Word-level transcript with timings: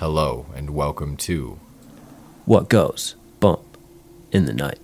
Hello 0.00 0.46
and 0.56 0.70
welcome 0.70 1.14
to 1.28 1.58
What 2.46 2.70
goes 2.70 3.16
bump 3.38 3.76
in 4.32 4.46
the 4.46 4.54
night? 4.54 4.78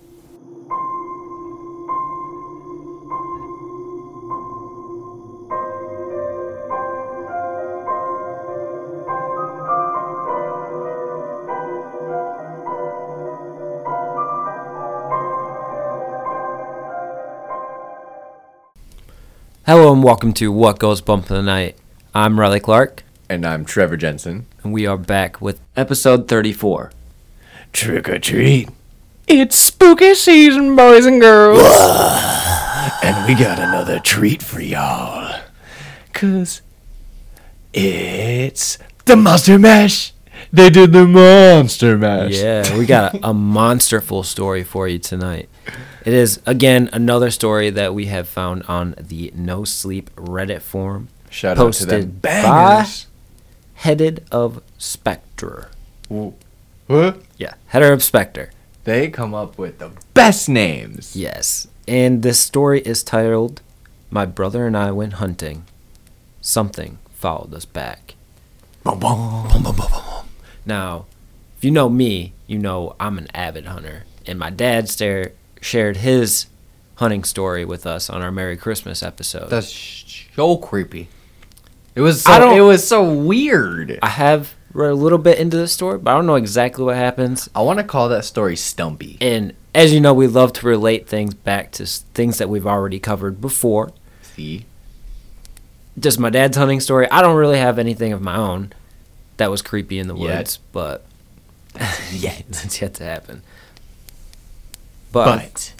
Hello 19.65 19.91
and 19.91 20.03
welcome 20.03 20.31
to 20.33 20.51
What 20.51 20.77
Goes 20.77 21.01
Bump 21.01 21.31
in 21.31 21.37
the 21.37 21.41
Night. 21.41 21.75
I'm 22.13 22.39
Riley 22.39 22.59
Clark, 22.59 23.03
and 23.27 23.47
I'm 23.47 23.65
Trevor 23.65 23.97
Jensen. 23.97 24.45
And 24.67 24.73
we 24.73 24.85
are 24.85 24.97
back 24.97 25.39
with 25.39 25.61
episode 25.77 26.27
34. 26.27 26.91
Trick 27.71 28.09
or 28.09 28.19
treat. 28.19 28.67
It's 29.25 29.57
spooky 29.57 30.13
season, 30.13 30.75
boys 30.75 31.05
and 31.05 31.21
girls. 31.21 31.61
And 33.03 33.27
we 33.27 33.35
got 33.35 33.59
another 33.59 33.99
treat 33.99 34.41
for 34.41 34.59
y'all. 34.59 35.41
Cause 36.13 36.61
it's 37.73 38.77
the 39.05 39.15
Monster 39.15 39.57
Mash. 39.59 40.13
They 40.51 40.69
did 40.69 40.91
the 40.91 41.05
Monster 41.05 41.97
Mash. 41.97 42.33
Yeah, 42.33 42.77
we 42.77 42.85
got 42.85 43.13
a, 43.13 43.29
a 43.29 43.33
monsterful 43.33 44.25
story 44.25 44.63
for 44.63 44.87
you 44.87 44.99
tonight. 44.99 45.47
It 46.05 46.13
is 46.13 46.41
again 46.45 46.89
another 46.91 47.29
story 47.29 47.69
that 47.69 47.93
we 47.93 48.05
have 48.07 48.27
found 48.27 48.63
on 48.63 48.95
the 48.99 49.31
No 49.35 49.63
Sleep 49.63 50.13
Reddit 50.15 50.61
forum, 50.61 51.09
Shout 51.29 51.57
out 51.57 51.73
to 51.73 51.85
them 51.85 52.09
bangers. 52.21 53.06
Headed 53.77 54.25
of 54.31 54.61
Spectre. 54.77 55.69
What? 56.09 57.21
Yeah, 57.37 57.53
header 57.67 57.93
of 57.93 58.03
Spectre. 58.03 58.51
They 58.83 59.09
come 59.09 59.33
up 59.33 59.57
with 59.57 59.79
the 59.79 59.91
best 60.13 60.47
names. 60.49 61.15
Yes, 61.15 61.67
and 61.87 62.23
this 62.23 62.39
story 62.39 62.81
is 62.81 63.03
titled 63.03 63.61
"My 64.09 64.25
Brother 64.25 64.65
and 64.65 64.77
I 64.77 64.91
Went 64.91 65.13
Hunting. 65.13 65.65
Something 66.41 66.99
Followed 67.13 67.53
Us 67.53 67.65
Back." 67.65 68.15
Now, 70.65 71.05
if 71.57 71.63
you 71.63 71.71
know 71.71 71.89
me, 71.89 72.33
you 72.45 72.57
know 72.57 72.95
I'm 72.99 73.17
an 73.17 73.27
avid 73.33 73.65
hunter, 73.65 74.05
and 74.25 74.39
my 74.39 74.49
dad 74.49 74.87
stare, 74.89 75.33
shared 75.59 75.97
his 75.97 76.45
hunting 76.95 77.23
story 77.25 77.65
with 77.65 77.85
us 77.85 78.09
on 78.09 78.21
our 78.21 78.31
Merry 78.31 78.55
Christmas 78.55 79.03
episode. 79.03 79.49
That's 79.49 80.15
so 80.35 80.57
creepy. 80.57 81.09
It 81.97 82.01
was 82.01 82.21
so, 82.21 82.51
it 82.55 82.61
was 82.61 82.87
so 82.87 83.11
weird. 83.11 83.97
I 84.03 84.09
have 84.09 84.53
read 84.71 84.91
a 84.91 84.93
little 84.93 85.17
bit 85.17 85.39
into 85.39 85.57
the 85.57 85.67
story, 85.67 85.97
but 85.97 86.11
I 86.11 86.13
don't 86.13 86.27
know 86.27 86.35
exactly 86.35 86.83
what 86.85 86.95
happens. 86.95 87.49
I 87.55 87.61
want 87.61 87.79
to 87.79 87.83
call 87.83 88.09
that 88.09 88.23
story 88.23 88.55
stumpy. 88.55 89.17
And 89.19 89.53
as 89.73 89.91
you 89.91 89.99
know, 89.99 90.13
we 90.13 90.27
love 90.27 90.53
to 90.53 90.67
relate 90.67 91.07
things 91.07 91.33
back 91.33 91.71
to 91.71 91.87
things 91.87 92.37
that 92.37 92.49
we've 92.49 92.67
already 92.67 92.99
covered 92.99 93.41
before. 93.41 93.93
See? 94.21 94.67
Just 95.97 96.19
my 96.19 96.29
dad's 96.29 96.55
hunting 96.55 96.81
story. 96.81 97.09
I 97.09 97.23
don't 97.23 97.35
really 97.35 97.57
have 97.57 97.79
anything 97.79 98.13
of 98.13 98.21
my 98.21 98.35
own 98.35 98.73
that 99.37 99.49
was 99.49 99.63
creepy 99.63 99.97
in 99.97 100.07
the 100.07 100.15
Yet. 100.15 100.37
woods, 100.37 100.59
but 100.71 101.03
yeah, 102.11 102.35
that's 102.47 102.79
yet 102.79 102.93
to 102.93 103.05
happen. 103.05 103.41
But, 105.11 105.73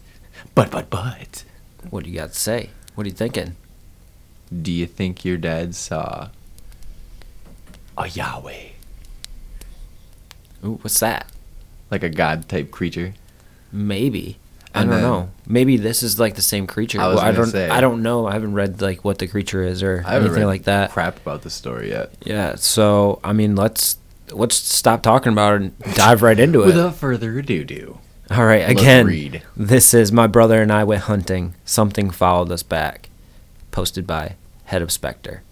But, 0.56 0.72
but, 0.72 0.72
but, 0.72 0.90
but. 0.90 1.44
what 1.92 2.04
do 2.06 2.10
you 2.10 2.18
got 2.18 2.34
to 2.34 2.40
say? 2.40 2.72
What 2.95 3.06
are 3.06 3.10
you 3.10 3.16
thinking? 3.16 3.56
Do 4.50 4.72
you 4.72 4.86
think 4.86 5.26
your 5.26 5.38
dad 5.38 5.76
saw 5.76 6.30
a 7.98 8.08
Yahweh? 8.08 8.70
Ooh, 10.66 10.80
what's 10.82 10.99
that? 10.99 11.27
Like 11.92 12.04
a 12.04 12.10
god 12.10 12.48
type 12.49 12.71
creature? 12.71 13.14
Maybe. 13.71 14.38
I 14.73 14.82
And 14.82 14.89
don't 14.89 15.02
then- 15.02 15.10
know. 15.10 15.30
Maybe 15.48 15.77
this 15.77 16.04
is 16.04 16.20
like 16.20 16.36
the 16.36 16.42
same 16.42 16.67
creature. 16.67 16.99
I 16.99 17.08
was 17.08 17.17
Well, 17.17 17.26
I 17.26 17.32
don't. 17.32 17.48
say. 17.48 17.70
I 17.70 17.82
don't 17.82 18.02
know. 18.04 18.27
I 18.27 18.33
haven't 18.33 18.54
read 18.54 18.82
like 18.82 19.04
what 19.05 19.17
the 19.20 19.27
creature 19.27 19.64
is 19.64 19.82
or 19.83 20.04
I 20.05 20.17
anything 20.17 20.45
like 20.45 20.64
that. 20.64 20.92
crap 20.92 21.17
about 21.17 21.42
the 21.44 21.50
story 21.50 21.89
yet. 21.89 22.14
Yeah. 22.23 22.55
So 22.55 23.20
I 23.23 23.33
mean, 23.33 23.55
let's 23.55 23.98
let's 24.32 24.55
stop 24.55 25.02
talking 25.04 25.32
about 25.32 25.55
it 25.55 25.61
and 25.61 25.95
dive 25.95 26.21
right 26.21 26.38
into 26.39 26.64
it. 26.64 26.67
Without 26.67 26.95
further 26.95 27.38
ado, 27.39 27.64
do. 27.64 27.98
All 28.30 28.45
right. 28.45 28.67
let's 28.67 28.82
Again, 28.82 29.05
read. 29.05 29.42
this 29.55 29.94
is 29.94 30.11
my 30.11 30.27
brother 30.27 30.61
and 30.61 30.71
I 30.71 30.83
went 30.83 31.04
hunting. 31.04 31.55
Something 31.64 32.10
followed 32.10 32.52
us 32.52 32.61
back. 32.64 33.10
Posted 33.71 34.05
by 34.05 34.36
Head 34.67 34.82
of 34.82 34.92
Spectre. 34.92 35.44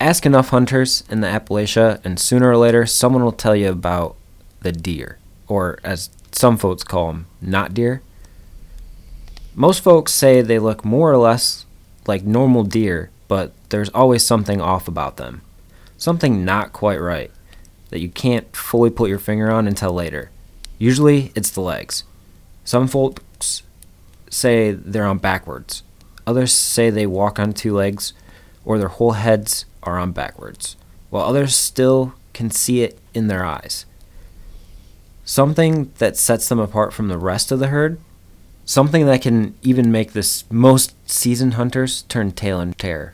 Ask 0.00 0.26
enough 0.26 0.48
hunters 0.48 1.04
in 1.08 1.20
the 1.20 1.28
Appalachia, 1.28 2.04
and 2.04 2.18
sooner 2.18 2.50
or 2.50 2.56
later, 2.56 2.86
someone 2.86 3.22
will 3.22 3.30
tell 3.30 3.54
you 3.54 3.70
about 3.70 4.16
the 4.62 4.72
deer, 4.72 5.18
or 5.46 5.78
as 5.84 6.10
some 6.32 6.56
folks 6.56 6.82
call 6.82 7.06
them, 7.08 7.26
not 7.40 7.72
deer. 7.72 8.02
Most 9.54 9.80
folks 9.80 10.12
say 10.12 10.40
they 10.40 10.58
look 10.58 10.84
more 10.84 11.12
or 11.12 11.18
less 11.18 11.66
like 12.08 12.24
normal 12.24 12.64
deer, 12.64 13.10
but 13.28 13.52
there's 13.68 13.90
always 13.90 14.24
something 14.24 14.60
off 14.60 14.88
about 14.88 15.18
them. 15.18 15.42
Something 15.96 16.44
not 16.44 16.72
quite 16.72 17.00
right 17.00 17.30
that 17.90 18.00
you 18.00 18.08
can't 18.08 18.56
fully 18.56 18.90
put 18.90 19.08
your 19.08 19.20
finger 19.20 19.52
on 19.52 19.68
until 19.68 19.92
later. 19.92 20.30
Usually, 20.78 21.30
it's 21.36 21.50
the 21.50 21.60
legs. 21.60 22.02
Some 22.64 22.88
folks 22.88 23.62
say 24.30 24.72
they're 24.72 25.06
on 25.06 25.18
backwards. 25.18 25.84
Others 26.26 26.52
say 26.52 26.90
they 26.90 27.06
walk 27.06 27.38
on 27.38 27.52
two 27.52 27.74
legs 27.74 28.14
or 28.64 28.78
their 28.78 28.88
whole 28.88 29.12
heads 29.12 29.64
are 29.82 29.98
on 29.98 30.12
backwards, 30.12 30.76
while 31.10 31.24
others 31.24 31.54
still 31.54 32.14
can 32.32 32.50
see 32.50 32.82
it 32.82 32.98
in 33.14 33.28
their 33.28 33.44
eyes. 33.44 33.86
Something 35.24 35.92
that 35.98 36.16
sets 36.16 36.48
them 36.48 36.58
apart 36.58 36.92
from 36.92 37.08
the 37.08 37.18
rest 37.18 37.52
of 37.52 37.58
the 37.58 37.68
herd, 37.68 37.98
something 38.64 39.06
that 39.06 39.22
can 39.22 39.54
even 39.62 39.92
make 39.92 40.12
this 40.12 40.44
most 40.50 40.94
seasoned 41.08 41.54
hunters 41.54 42.02
turn 42.02 42.32
tail 42.32 42.60
in 42.60 42.72
terror. 42.74 43.12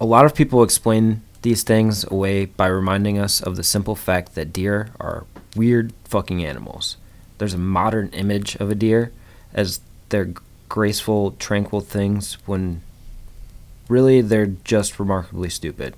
A 0.00 0.06
lot 0.06 0.24
of 0.24 0.34
people 0.34 0.62
explain 0.62 1.22
these 1.42 1.62
things 1.62 2.04
away 2.10 2.46
by 2.46 2.66
reminding 2.66 3.18
us 3.18 3.40
of 3.40 3.56
the 3.56 3.62
simple 3.62 3.94
fact 3.94 4.34
that 4.34 4.52
deer 4.52 4.90
are 4.98 5.24
weird 5.56 5.92
fucking 6.04 6.44
animals. 6.44 6.96
There's 7.38 7.54
a 7.54 7.58
modern 7.58 8.08
image 8.10 8.56
of 8.56 8.70
a 8.70 8.74
deer 8.74 9.12
as 9.54 9.80
they're 10.10 10.34
graceful, 10.68 11.32
tranquil 11.32 11.80
things 11.80 12.34
when 12.46 12.82
really 13.90 14.20
they're 14.20 14.46
just 14.46 14.98
remarkably 14.98 15.50
stupid, 15.50 15.96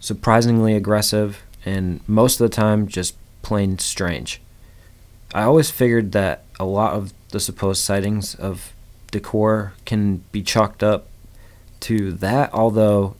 surprisingly 0.00 0.74
aggressive, 0.74 1.42
and 1.64 2.00
most 2.08 2.40
of 2.40 2.50
the 2.50 2.54
time 2.54 2.88
just 2.88 3.16
plain 3.42 3.78
strange. 3.78 4.40
I 5.34 5.44
always 5.44 5.70
figured 5.70 6.12
that 6.12 6.44
a 6.60 6.64
lot 6.64 6.94
of 6.94 7.14
the 7.30 7.40
supposed 7.40 7.82
sightings 7.82 8.34
of 8.34 8.72
decor 9.10 9.72
can 9.84 10.24
be 10.32 10.42
chalked 10.42 10.82
up 10.82 11.06
to 11.80 12.12
that, 12.12 12.52
although 12.52 13.16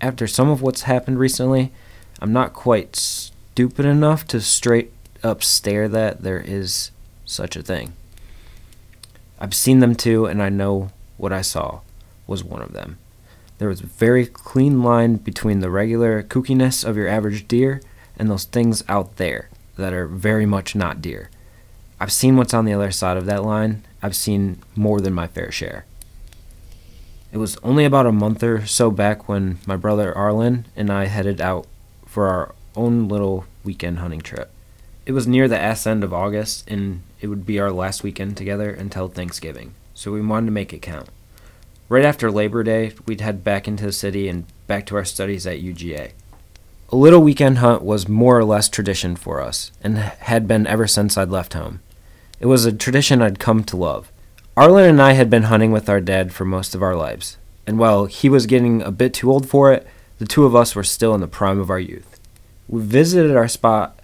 after 0.00 0.26
some 0.26 0.48
of 0.48 0.62
what's 0.62 0.82
happened 0.82 1.18
recently, 1.18 1.72
I'm 2.20 2.32
not 2.32 2.52
quite 2.52 2.96
stupid 2.96 3.84
enough 3.84 4.26
to 4.28 4.40
straight 4.40 4.92
up 5.22 5.42
stare 5.42 5.88
that 5.88 6.22
there 6.22 6.40
is 6.40 6.90
such 7.24 7.56
a 7.56 7.62
thing. 7.62 7.94
I've 9.38 9.54
seen 9.54 9.80
them 9.80 9.94
too, 9.94 10.26
and 10.26 10.42
I 10.42 10.48
know 10.48 10.90
what 11.16 11.32
I 11.32 11.42
saw 11.42 11.80
was 12.26 12.44
one 12.44 12.62
of 12.62 12.72
them. 12.72 12.98
There 13.58 13.68
was 13.68 13.80
a 13.80 13.86
very 13.86 14.26
clean 14.26 14.82
line 14.82 15.16
between 15.16 15.60
the 15.60 15.70
regular 15.70 16.22
kookiness 16.22 16.84
of 16.84 16.96
your 16.96 17.08
average 17.08 17.48
deer 17.48 17.80
and 18.18 18.30
those 18.30 18.44
things 18.44 18.84
out 18.88 19.16
there 19.16 19.48
that 19.76 19.92
are 19.92 20.06
very 20.06 20.46
much 20.46 20.74
not 20.74 21.00
deer. 21.00 21.30
I've 21.98 22.12
seen 22.12 22.36
what's 22.36 22.54
on 22.54 22.66
the 22.66 22.74
other 22.74 22.90
side 22.90 23.16
of 23.16 23.26
that 23.26 23.44
line. 23.44 23.84
I've 24.02 24.16
seen 24.16 24.58
more 24.74 25.00
than 25.00 25.14
my 25.14 25.26
fair 25.26 25.50
share. 25.50 25.86
It 27.32 27.38
was 27.38 27.56
only 27.62 27.84
about 27.84 28.06
a 28.06 28.12
month 28.12 28.42
or 28.42 28.66
so 28.66 28.90
back 28.90 29.28
when 29.28 29.58
my 29.66 29.76
brother 29.76 30.16
Arlen 30.16 30.66
and 30.76 30.90
I 30.90 31.06
headed 31.06 31.40
out 31.40 31.66
for 32.06 32.28
our 32.28 32.54
own 32.74 33.08
little 33.08 33.46
weekend 33.64 33.98
hunting 33.98 34.20
trip. 34.20 34.50
It 35.06 35.12
was 35.12 35.26
near 35.26 35.48
the 35.48 35.58
ass 35.58 35.86
end 35.86 36.04
of 36.04 36.12
August, 36.12 36.68
and 36.68 37.02
it 37.20 37.28
would 37.28 37.46
be 37.46 37.60
our 37.60 37.70
last 37.70 38.02
weekend 38.02 38.36
together 38.36 38.70
until 38.70 39.08
Thanksgiving, 39.08 39.74
so 39.94 40.12
we 40.12 40.20
wanted 40.20 40.46
to 40.46 40.52
make 40.52 40.72
it 40.72 40.82
count. 40.82 41.08
Right 41.88 42.04
after 42.04 42.32
Labor 42.32 42.64
Day, 42.64 42.92
we'd 43.06 43.20
head 43.20 43.44
back 43.44 43.68
into 43.68 43.86
the 43.86 43.92
city 43.92 44.28
and 44.28 44.44
back 44.66 44.86
to 44.86 44.96
our 44.96 45.04
studies 45.04 45.46
at 45.46 45.62
UGA. 45.62 46.10
A 46.88 46.96
little 46.96 47.20
weekend 47.20 47.58
hunt 47.58 47.82
was 47.82 48.08
more 48.08 48.36
or 48.36 48.44
less 48.44 48.68
tradition 48.68 49.14
for 49.14 49.40
us, 49.40 49.70
and 49.84 49.96
had 49.98 50.48
been 50.48 50.66
ever 50.66 50.88
since 50.88 51.16
I'd 51.16 51.30
left 51.30 51.52
home. 51.52 51.80
It 52.40 52.46
was 52.46 52.64
a 52.64 52.72
tradition 52.72 53.22
I'd 53.22 53.38
come 53.38 53.62
to 53.64 53.76
love. 53.76 54.10
Arlen 54.56 54.88
and 54.90 55.00
I 55.00 55.12
had 55.12 55.30
been 55.30 55.44
hunting 55.44 55.70
with 55.70 55.88
our 55.88 56.00
dad 56.00 56.32
for 56.32 56.44
most 56.44 56.74
of 56.74 56.82
our 56.82 56.96
lives, 56.96 57.36
and 57.68 57.78
while 57.78 58.06
he 58.06 58.28
was 58.28 58.46
getting 58.46 58.82
a 58.82 58.90
bit 58.90 59.14
too 59.14 59.30
old 59.30 59.48
for 59.48 59.72
it, 59.72 59.86
the 60.18 60.26
two 60.26 60.44
of 60.44 60.56
us 60.56 60.74
were 60.74 60.82
still 60.82 61.14
in 61.14 61.20
the 61.20 61.28
prime 61.28 61.60
of 61.60 61.70
our 61.70 61.78
youth. 61.78 62.18
We 62.66 62.82
visited 62.82 63.36
our 63.36 63.46
spot, 63.46 64.00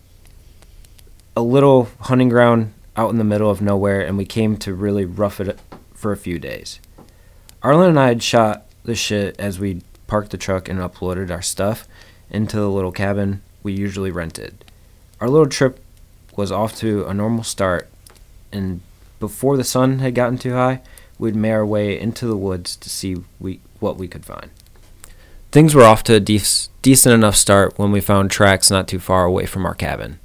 a 1.35 1.43
little 1.43 1.89
hunting 1.99 2.29
ground 2.29 2.75
out 2.97 3.11
in 3.11 3.19
the 3.19 3.25
middle 3.25 3.51
of 3.51 3.61
nowhere, 3.61 4.03
and 4.03 4.17
we 4.17 4.25
came 4.25 4.57
to 4.59 4.73
really 4.73 5.05
rough 5.05 5.41
it 5.41 5.59
for 5.95 6.13
a 6.13 6.17
few 6.17 6.39
days. 6.39 6.79
Arlen 7.63 7.91
and 7.91 8.01
I 8.01 8.09
had 8.09 8.23
shot 8.23 8.65
the 8.85 8.95
shit 8.95 9.39
as 9.39 9.59
we 9.61 9.83
parked 10.09 10.31
the 10.31 10.37
truck 10.37 10.69
and 10.69 10.81
uploaded 10.81 11.31
our 11.31 11.43
stuff 11.43 11.87
into 12.29 12.57
the 12.57 12.69
little 12.69 12.93
cabin 12.93 13.43
we 13.63 13.73
usually 13.73 14.11
rented. 14.11 14.65
Our 15.21 15.29
little 15.29 15.47
trip 15.47 15.79
was 16.37 16.51
off 16.51 16.77
to 16.79 17.07
a 17.07 17.15
normal 17.15 17.45
start, 17.45 17.89
and 18.51 18.81
before 19.21 19.57
the 19.57 19.65
sun 19.65 20.01
had 20.01 20.15
gotten 20.15 20.39
too 20.39 20.55
high, 20.55 20.81
we'd 21.19 21.37
made 21.37 21.53
our 21.53 21.65
way 21.65 21.99
into 21.99 22.27
the 22.27 22.37
woods 22.37 22.75
to 22.77 22.91
see 22.91 23.17
we, 23.39 23.61
what 23.79 23.97
we 23.97 24.09
could 24.09 24.25
find. 24.25 24.51
Things 25.53 25.75
were 25.75 25.85
off 25.85 26.03
to 26.05 26.17
a 26.17 26.21
dec- 26.21 26.69
decent 26.81 27.15
enough 27.15 27.37
start 27.37 27.79
when 27.79 27.93
we 27.93 28.01
found 28.01 28.31
tracks 28.31 28.71
not 28.71 28.89
too 28.89 28.99
far 28.99 29.25
away 29.25 29.47
from 29.47 29.65
our 29.65 29.75
cabin. 29.75 30.19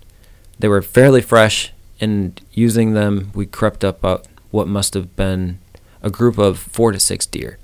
They 0.58 0.68
were 0.68 0.82
fairly 0.82 1.22
fresh, 1.22 1.72
and 2.02 2.42
using 2.52 2.94
them, 2.94 3.32
we 3.36 3.46
crept 3.46 3.84
up 3.84 4.04
uh, 4.04 4.20
what 4.50 4.68
must 4.68 4.96
have 4.96 5.16
been 5.16 5.60
a 6.02 6.10
group 6.10 6.38
of 6.38 6.60
four 6.60 6.92
to 6.92 7.00
six 7.00 7.26
deer. 7.26 7.58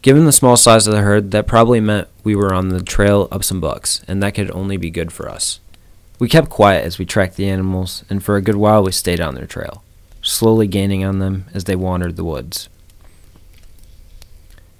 Given 0.00 0.24
the 0.24 0.32
small 0.32 0.56
size 0.56 0.86
of 0.86 0.94
the 0.94 1.00
herd, 1.00 1.32
that 1.32 1.46
probably 1.46 1.80
meant 1.80 2.08
we 2.22 2.36
were 2.36 2.54
on 2.54 2.68
the 2.68 2.82
trail 2.82 3.28
of 3.30 3.44
some 3.44 3.60
bucks, 3.60 4.02
and 4.06 4.22
that 4.22 4.34
could 4.34 4.50
only 4.52 4.76
be 4.76 4.90
good 4.90 5.12
for 5.12 5.28
us. 5.28 5.60
We 6.18 6.28
kept 6.28 6.50
quiet 6.50 6.84
as 6.84 6.98
we 6.98 7.04
tracked 7.04 7.36
the 7.36 7.48
animals, 7.48 8.04
and 8.08 8.22
for 8.22 8.36
a 8.36 8.42
good 8.42 8.56
while 8.56 8.82
we 8.82 8.92
stayed 8.92 9.20
on 9.20 9.34
their 9.34 9.46
trail, 9.46 9.82
slowly 10.22 10.66
gaining 10.66 11.04
on 11.04 11.18
them 11.18 11.46
as 11.52 11.64
they 11.64 11.76
wandered 11.76 12.16
the 12.16 12.24
woods. 12.24 12.68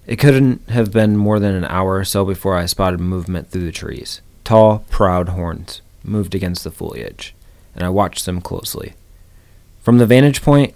It 0.06 0.16
couldn't 0.16 0.68
have 0.70 0.92
been 0.92 1.16
more 1.16 1.38
than 1.38 1.54
an 1.54 1.64
hour 1.66 1.96
or 1.96 2.04
so 2.04 2.24
before 2.24 2.56
I 2.56 2.66
spotted 2.66 3.00
movement 3.00 3.50
through 3.50 3.66
the 3.66 3.72
trees. 3.72 4.20
Tall, 4.44 4.84
proud 4.88 5.30
horns 5.30 5.82
moved 6.02 6.34
against 6.34 6.64
the 6.64 6.70
foliage, 6.70 7.34
and 7.74 7.84
I 7.84 7.88
watched 7.88 8.24
them 8.24 8.40
closely. 8.40 8.94
From 9.80 9.98
the 9.98 10.06
vantage 10.06 10.42
point, 10.42 10.74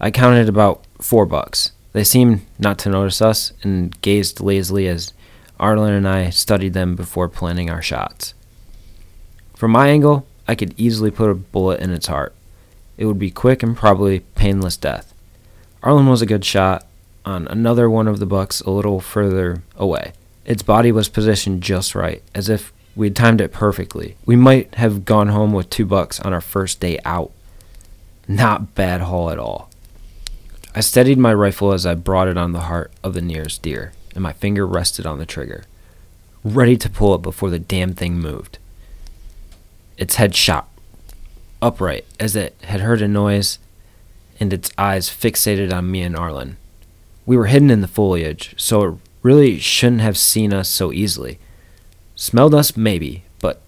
I 0.00 0.10
counted 0.10 0.48
about 0.48 0.83
four 1.00 1.26
bucks. 1.26 1.72
They 1.92 2.04
seemed 2.04 2.40
not 2.58 2.78
to 2.80 2.88
notice 2.88 3.22
us 3.22 3.52
and 3.62 4.00
gazed 4.02 4.40
lazily 4.40 4.88
as 4.88 5.12
Arlen 5.60 5.92
and 5.92 6.08
I 6.08 6.30
studied 6.30 6.74
them 6.74 6.96
before 6.96 7.28
planning 7.28 7.70
our 7.70 7.82
shots. 7.82 8.34
From 9.54 9.70
my 9.70 9.88
angle, 9.88 10.26
I 10.48 10.54
could 10.54 10.74
easily 10.76 11.10
put 11.10 11.30
a 11.30 11.34
bullet 11.34 11.80
in 11.80 11.90
its 11.90 12.08
heart. 12.08 12.34
It 12.96 13.06
would 13.06 13.18
be 13.18 13.30
quick 13.30 13.62
and 13.62 13.76
probably 13.76 14.20
painless 14.34 14.76
death. 14.76 15.14
Arlen 15.82 16.06
was 16.06 16.22
a 16.22 16.26
good 16.26 16.44
shot 16.44 16.86
on 17.24 17.46
another 17.48 17.88
one 17.88 18.08
of 18.08 18.18
the 18.18 18.26
bucks 18.26 18.60
a 18.60 18.70
little 18.70 19.00
further 19.00 19.62
away. 19.76 20.12
Its 20.44 20.62
body 20.62 20.92
was 20.92 21.08
positioned 21.08 21.62
just 21.62 21.94
right, 21.94 22.22
as 22.34 22.48
if 22.48 22.72
we'd 22.94 23.16
timed 23.16 23.40
it 23.40 23.52
perfectly. 23.52 24.16
We 24.26 24.36
might 24.36 24.74
have 24.74 25.04
gone 25.04 25.28
home 25.28 25.52
with 25.52 25.70
two 25.70 25.86
bucks 25.86 26.20
on 26.20 26.32
our 26.32 26.40
first 26.40 26.80
day 26.80 26.98
out. 27.04 27.30
Not 28.28 28.74
bad 28.74 29.02
haul 29.02 29.30
at 29.30 29.38
all. 29.38 29.70
I 30.76 30.80
steadied 30.80 31.18
my 31.18 31.32
rifle 31.32 31.72
as 31.72 31.86
I 31.86 31.94
brought 31.94 32.26
it 32.26 32.36
on 32.36 32.52
the 32.52 32.62
heart 32.62 32.92
of 33.04 33.14
the 33.14 33.22
nearest 33.22 33.62
deer, 33.62 33.92
and 34.14 34.22
my 34.22 34.32
finger 34.32 34.66
rested 34.66 35.06
on 35.06 35.18
the 35.18 35.26
trigger, 35.26 35.64
ready 36.42 36.76
to 36.76 36.90
pull 36.90 37.14
it 37.14 37.22
before 37.22 37.50
the 37.50 37.60
damn 37.60 37.94
thing 37.94 38.18
moved. 38.18 38.58
Its 39.96 40.16
head 40.16 40.34
shot 40.34 40.68
upright 41.62 42.04
as 42.18 42.34
it 42.34 42.56
had 42.64 42.80
heard 42.80 43.00
a 43.00 43.08
noise, 43.08 43.58
and 44.40 44.52
its 44.52 44.70
eyes 44.76 45.08
fixated 45.08 45.72
on 45.72 45.90
me 45.90 46.02
and 46.02 46.16
Arlen. 46.16 46.56
We 47.24 47.36
were 47.36 47.46
hidden 47.46 47.70
in 47.70 47.80
the 47.80 47.88
foliage, 47.88 48.54
so 48.56 48.82
it 48.82 48.94
really 49.22 49.58
shouldn't 49.60 50.02
have 50.02 50.18
seen 50.18 50.52
us 50.52 50.68
so 50.68 50.92
easily. 50.92 51.38
Smelled 52.16 52.54
us, 52.54 52.76
maybe, 52.76 53.22
but 53.40 53.62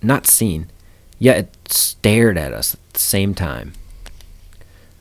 not 0.00 0.26
seen. 0.26 0.70
Yet 1.18 1.38
it 1.38 1.72
stared 1.72 2.38
at 2.38 2.52
us 2.52 2.74
at 2.74 2.94
the 2.94 3.00
same 3.00 3.34
time. 3.34 3.72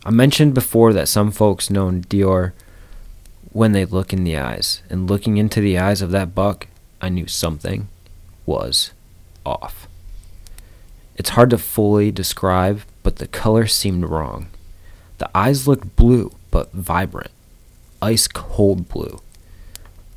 I 0.06 0.12
mentioned 0.12 0.54
before 0.54 0.92
that 0.94 1.08
some 1.08 1.32
folks 1.32 1.70
know 1.70 1.90
Dior 1.90 2.52
when 3.54 3.72
they 3.72 3.86
look 3.86 4.12
in 4.12 4.24
the 4.24 4.38
eyes, 4.38 4.82
and 4.90 5.10
looking 5.10 5.38
into 5.38 5.62
the 5.62 5.78
eyes 5.78 6.02
of 6.02 6.12
that 6.12 6.34
buck, 6.34 6.68
I 7.00 7.10
knew 7.10 7.28
something 7.28 7.88
was 8.46 8.92
off. 9.46 9.88
It's 11.16 11.30
hard 11.30 11.52
to 11.52 11.58
fully 11.58 12.12
describe, 12.12 12.82
but 13.04 13.18
the 13.18 13.28
color 13.28 13.68
seemed 13.68 14.06
wrong. 14.06 14.48
The 15.20 15.30
eyes 15.36 15.68
looked 15.68 15.96
blue, 15.96 16.32
but 16.50 16.72
vibrant, 16.74 17.32
ice 18.02 18.28
cold 18.28 18.90
blue. 18.90 19.20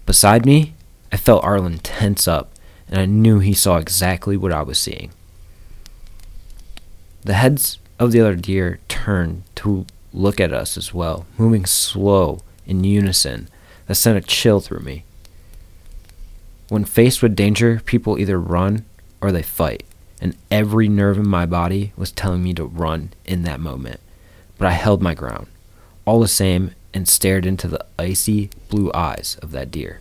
Beside 0.07 0.47
me, 0.47 0.75
I 1.13 1.17
felt 1.17 1.45
Arlen 1.45 1.79
tense 1.79 2.27
up, 2.27 2.53
and 2.89 2.99
I 2.99 3.05
knew 3.05 3.39
he 3.39 3.53
saw 3.53 3.77
exactly 3.77 4.37
what 4.37 4.53
I 4.53 4.63
was 4.63 4.79
seeing. 4.79 5.11
The 7.23 7.35
heads 7.35 7.79
of 7.99 8.13
the 8.13 8.21
other 8.21 8.35
deer 8.35 8.79
turned 8.89 9.43
to 9.57 9.87
look 10.13 10.41
at 10.41 10.53
us 10.53 10.77
as 10.77 10.93
well, 10.93 11.27
moving 11.39 11.65
slow 11.65 12.41
in 12.67 12.85
unison 12.85 13.49
that 13.87 13.95
sent 13.95 14.19
a 14.19 14.21
chill 14.21 14.61
through 14.61 14.81
me. 14.81 15.05
When 16.69 16.85
faced 16.85 17.23
with 17.23 17.37
danger, 17.37 17.81
people 17.85 18.19
either 18.19 18.41
run 18.41 18.85
or 19.21 19.31
they 19.31 19.43
fight, 19.43 19.85
and 20.21 20.37
every 20.51 20.89
nerve 20.89 21.19
in 21.19 21.29
my 21.29 21.47
body 21.47 21.93
was 21.97 22.11
telling 22.11 22.43
me 22.43 22.55
to 22.55 22.65
run 22.65 23.13
in 23.25 23.43
that 23.43 23.61
moment. 23.61 24.01
But 24.59 24.69
I 24.69 24.73
held 24.73 25.03
my 25.03 25.15
ground, 25.15 25.47
all 26.05 26.21
the 26.21 26.29
same, 26.29 26.75
and 26.93 27.07
stared 27.07 27.47
into 27.47 27.69
the 27.69 27.85
icy 27.99 28.51
blue 28.69 28.91
eyes 28.95 29.39
of 29.43 29.53
that 29.53 29.71
deer. 29.71 30.01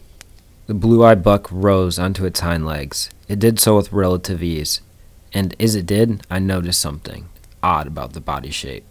The 0.67 0.73
blue 0.73 1.03
eyed 1.03 1.21
buck 1.21 1.47
rose 1.51 1.99
onto 1.99 2.25
its 2.25 2.39
hind 2.39 2.65
legs. 2.65 3.11
It 3.27 3.37
did 3.37 3.59
so 3.59 3.75
with 3.75 3.91
relative 3.91 4.41
ease, 4.41 4.81
and 5.33 5.55
as 5.59 5.75
it 5.75 5.85
did, 5.85 6.25
I 6.31 6.39
noticed 6.39 6.81
something 6.81 7.29
odd 7.65 7.87
about 7.87 8.13
the 8.13 8.21
body 8.21 8.51
shape. 8.51 8.85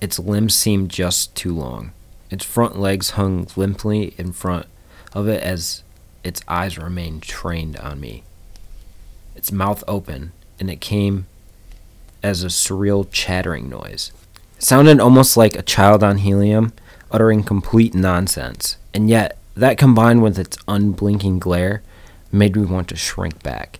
Its 0.00 0.18
limbs 0.18 0.52
seemed 0.54 0.90
just 0.90 1.34
too 1.36 1.54
long. 1.54 1.92
Its 2.28 2.44
front 2.44 2.76
legs 2.76 3.10
hung 3.10 3.46
limply 3.54 4.14
in 4.18 4.32
front 4.32 4.66
of 5.12 5.28
it 5.28 5.40
as 5.40 5.84
its 6.24 6.42
eyes 6.48 6.76
remained 6.76 7.22
trained 7.22 7.76
on 7.76 8.00
me. 8.00 8.24
Its 9.36 9.52
mouth 9.52 9.84
open, 9.86 10.32
and 10.58 10.68
it 10.68 10.80
came 10.80 11.26
as 12.20 12.42
a 12.42 12.48
surreal 12.48 13.06
chattering 13.12 13.68
noise. 13.68 14.10
It 14.56 14.64
sounded 14.64 14.98
almost 14.98 15.36
like 15.36 15.54
a 15.54 15.62
child 15.62 16.02
on 16.02 16.18
helium 16.18 16.72
uttering 17.12 17.44
complete 17.44 17.94
nonsense, 17.94 18.76
and 18.92 19.08
yet 19.08 19.38
that 19.54 19.78
combined 19.78 20.20
with 20.20 20.36
its 20.36 20.58
unblinking 20.66 21.38
glare 21.38 21.80
made 22.32 22.56
me 22.56 22.64
want 22.64 22.88
to 22.88 22.96
shrink 22.96 23.40
back. 23.44 23.78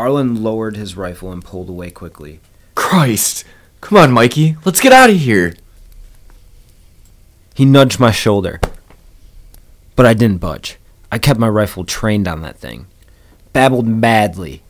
Arlen 0.00 0.42
lowered 0.42 0.78
his 0.78 0.96
rifle 0.96 1.30
and 1.30 1.44
pulled 1.44 1.68
away 1.68 1.90
quickly. 1.90 2.40
Christ! 2.74 3.44
Come 3.82 3.98
on, 3.98 4.12
Mikey. 4.12 4.56
Let's 4.64 4.80
get 4.80 4.94
out 4.94 5.10
of 5.10 5.16
here. 5.16 5.54
He 7.54 7.66
nudged 7.66 8.00
my 8.00 8.10
shoulder, 8.10 8.62
but 9.96 10.06
I 10.06 10.14
didn't 10.14 10.38
budge. 10.38 10.78
I 11.12 11.18
kept 11.18 11.38
my 11.38 11.50
rifle 11.50 11.84
trained 11.84 12.26
on 12.26 12.40
that 12.40 12.56
thing. 12.56 12.86
Babbled 13.52 13.86
madly. 13.86 14.62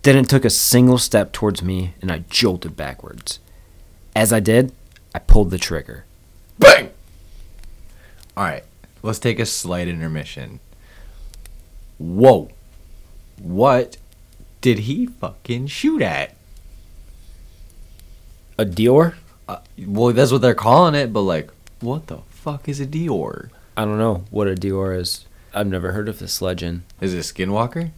Then 0.00 0.16
it 0.16 0.26
took 0.26 0.46
a 0.46 0.50
single 0.50 0.96
step 0.96 1.32
towards 1.32 1.62
me 1.62 1.92
and 2.00 2.10
I 2.10 2.24
jolted 2.30 2.76
backwards. 2.76 3.40
As 4.14 4.32
I 4.32 4.40
did, 4.40 4.72
I 5.14 5.18
pulled 5.18 5.50
the 5.50 5.58
trigger. 5.58 6.06
Bang! 6.58 6.92
Alright, 8.34 8.64
let's 9.02 9.18
take 9.18 9.38
a 9.38 9.44
slight 9.44 9.86
intermission. 9.86 10.60
Whoa. 11.98 12.48
What 13.38 13.98
did 14.66 14.80
he 14.80 15.06
fucking 15.06 15.68
shoot 15.68 16.02
at? 16.02 16.34
A 18.58 18.64
Dior? 18.64 19.14
Uh, 19.46 19.58
well, 19.86 20.12
that's 20.12 20.32
what 20.32 20.42
they're 20.42 20.56
calling 20.56 20.96
it, 20.96 21.12
but 21.12 21.20
like, 21.20 21.52
what 21.78 22.08
the 22.08 22.18
fuck 22.30 22.68
is 22.68 22.80
a 22.80 22.86
Dior? 22.86 23.50
I 23.76 23.84
don't 23.84 23.96
know 23.96 24.24
what 24.28 24.48
a 24.48 24.56
Dior 24.56 24.98
is. 24.98 25.24
I've 25.54 25.68
never 25.68 25.92
heard 25.92 26.08
of 26.08 26.18
this 26.18 26.42
legend. 26.42 26.82
Is 27.00 27.14
it 27.14 27.18
a 27.18 27.20
skinwalker? 27.20 27.92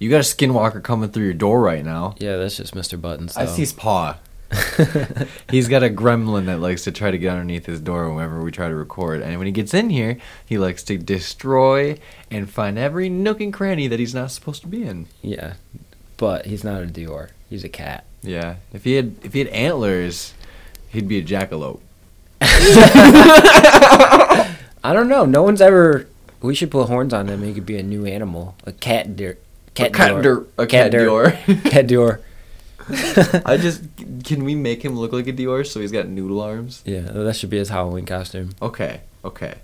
You 0.00 0.10
got 0.10 0.16
a 0.16 0.22
skinwalker 0.22 0.82
coming 0.82 1.10
through 1.10 1.26
your 1.26 1.32
door 1.32 1.60
right 1.60 1.84
now. 1.84 2.16
Yeah, 2.18 2.38
that's 2.38 2.56
just 2.56 2.74
Mr. 2.74 3.00
Buttons. 3.00 3.36
I 3.36 3.46
see 3.46 3.62
his 3.62 3.72
paw. 3.72 4.18
He's 5.50 5.68
got 5.68 5.82
a 5.82 5.88
gremlin 5.88 6.46
that 6.46 6.60
likes 6.60 6.84
to 6.84 6.92
try 6.92 7.10
to 7.10 7.18
get 7.18 7.32
underneath 7.32 7.66
his 7.66 7.80
door 7.80 8.12
whenever 8.12 8.42
we 8.42 8.50
try 8.50 8.68
to 8.68 8.74
record. 8.74 9.22
And 9.22 9.36
when 9.38 9.46
he 9.46 9.52
gets 9.52 9.74
in 9.74 9.90
here, 9.90 10.18
he 10.44 10.58
likes 10.58 10.82
to 10.84 10.98
destroy 10.98 11.98
and 12.30 12.48
find 12.48 12.78
every 12.78 13.08
nook 13.08 13.40
and 13.40 13.52
cranny 13.52 13.88
that 13.88 13.98
he's 13.98 14.14
not 14.14 14.30
supposed 14.30 14.62
to 14.62 14.68
be 14.68 14.84
in. 14.84 15.06
Yeah, 15.22 15.54
but 16.16 16.46
he's 16.46 16.64
not 16.64 16.82
a 16.82 16.86
Dior. 16.86 17.30
He's 17.50 17.64
a 17.64 17.68
cat. 17.68 18.04
Yeah. 18.22 18.56
If 18.72 18.84
he 18.84 18.94
had 18.94 19.14
if 19.22 19.32
he 19.32 19.40
had 19.40 19.48
antlers, 19.48 20.34
he'd 20.90 21.08
be 21.08 21.18
a 21.18 21.22
jackalope. 21.22 21.80
I 24.84 24.92
don't 24.92 25.08
know. 25.08 25.24
No 25.24 25.42
one's 25.42 25.60
ever. 25.60 26.06
We 26.42 26.54
should 26.54 26.70
put 26.70 26.86
horns 26.88 27.14
on 27.14 27.28
him. 27.28 27.42
He 27.42 27.54
could 27.54 27.66
be 27.66 27.78
a 27.78 27.82
new 27.82 28.04
animal. 28.06 28.54
A 28.64 28.72
cat 28.72 29.16
deer. 29.16 29.38
Cat, 29.74 29.92
cat 29.94 30.10
Dior. 30.12 30.22
dir- 30.22 30.46
a 30.58 30.66
cat 30.68 30.92
Dior. 30.92 31.32
cat 31.70 31.86
Dior. 31.88 32.20
I 33.46 33.56
just 33.56 33.82
can 34.24 34.44
we 34.44 34.54
make 34.54 34.84
him 34.84 34.98
look 34.98 35.12
like 35.12 35.26
a 35.26 35.32
Dior 35.32 35.66
so 35.66 35.80
he's 35.80 35.92
got 35.92 36.06
noodle 36.06 36.40
arms? 36.40 36.82
Yeah, 36.84 37.00
that 37.00 37.34
should 37.36 37.48
be 37.50 37.56
his 37.58 37.70
Halloween 37.70 38.04
costume. 38.04 38.50
Okay, 38.60 39.00
okay. 39.24 39.54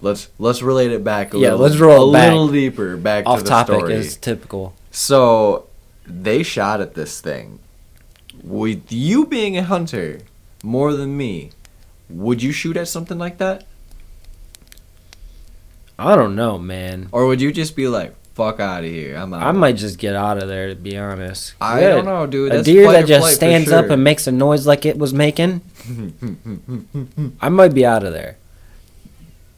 Let's 0.00 0.28
let's 0.38 0.62
relate 0.62 0.92
it 0.92 1.02
back 1.02 1.34
a 1.34 1.38
Yeah, 1.38 1.50
little. 1.52 1.60
let's 1.66 1.76
roll 1.78 2.04
a 2.04 2.10
little 2.10 2.48
deeper 2.48 2.96
back 2.96 3.26
Off 3.26 3.38
to 3.38 3.44
the 3.44 3.48
story. 3.48 3.60
Off 3.60 3.66
topic 3.66 3.80
story. 3.80 3.94
is 3.94 4.16
typical. 4.16 4.74
So 4.92 5.66
they 6.06 6.42
shot 6.42 6.80
at 6.80 6.94
this 6.94 7.20
thing. 7.20 7.58
With 8.42 8.90
you 8.92 9.26
being 9.26 9.56
a 9.56 9.62
hunter 9.62 10.20
more 10.62 10.92
than 10.92 11.16
me, 11.16 11.50
would 12.08 12.42
you 12.42 12.52
shoot 12.52 12.76
at 12.76 12.88
something 12.88 13.18
like 13.18 13.38
that? 13.38 13.64
I 15.98 16.16
don't 16.16 16.34
know, 16.34 16.58
man. 16.58 17.08
Or 17.12 17.26
would 17.26 17.40
you 17.40 17.52
just 17.52 17.76
be 17.76 17.86
like, 17.86 18.14
"Fuck 18.34 18.58
out 18.58 18.82
of 18.84 18.90
here, 18.90 19.16
I'm 19.16 19.32
out." 19.32 19.42
I 19.42 19.52
might 19.52 19.76
just 19.76 19.98
get 19.98 20.16
out 20.16 20.42
of 20.42 20.48
there 20.48 20.68
to 20.68 20.74
be 20.74 20.96
honest. 20.96 21.54
I 21.60 21.82
Yeah, 21.82 21.88
don't 21.90 22.04
know, 22.06 22.26
dude. 22.26 22.52
A 22.52 22.56
That's 22.56 22.66
deer 22.66 22.90
that 22.90 23.06
just 23.06 23.36
stands 23.36 23.70
up 23.70 23.90
and 23.90 24.02
makes 24.02 24.26
a 24.26 24.32
noise 24.32 24.66
like 24.66 24.84
it 24.84 24.98
was 24.98 25.14
making. 25.14 25.60
I 27.40 27.48
might 27.48 27.74
be 27.74 27.86
out 27.86 28.02
of 28.02 28.12
there. 28.12 28.36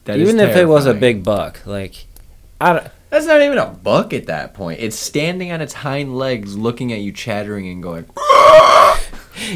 That 0.05 0.19
Even 0.19 0.39
if 0.39 0.55
it 0.55 0.65
was 0.65 0.85
a 0.85 0.93
big 0.93 1.23
buck, 1.23 1.59
like 1.65 2.05
I 2.61 2.73
don't, 2.73 2.87
That's 3.09 3.25
not 3.25 3.41
even 3.41 3.57
a 3.57 3.67
buck 3.67 4.13
at 4.13 4.25
that 4.27 4.53
point. 4.53 4.79
It's 4.81 4.97
standing 4.97 5.51
on 5.51 5.61
its 5.61 5.73
hind 5.73 6.17
legs, 6.17 6.57
looking 6.57 6.91
at 6.91 6.99
you, 6.99 7.11
chattering 7.13 7.67
and 7.69 7.81
going. 7.81 8.05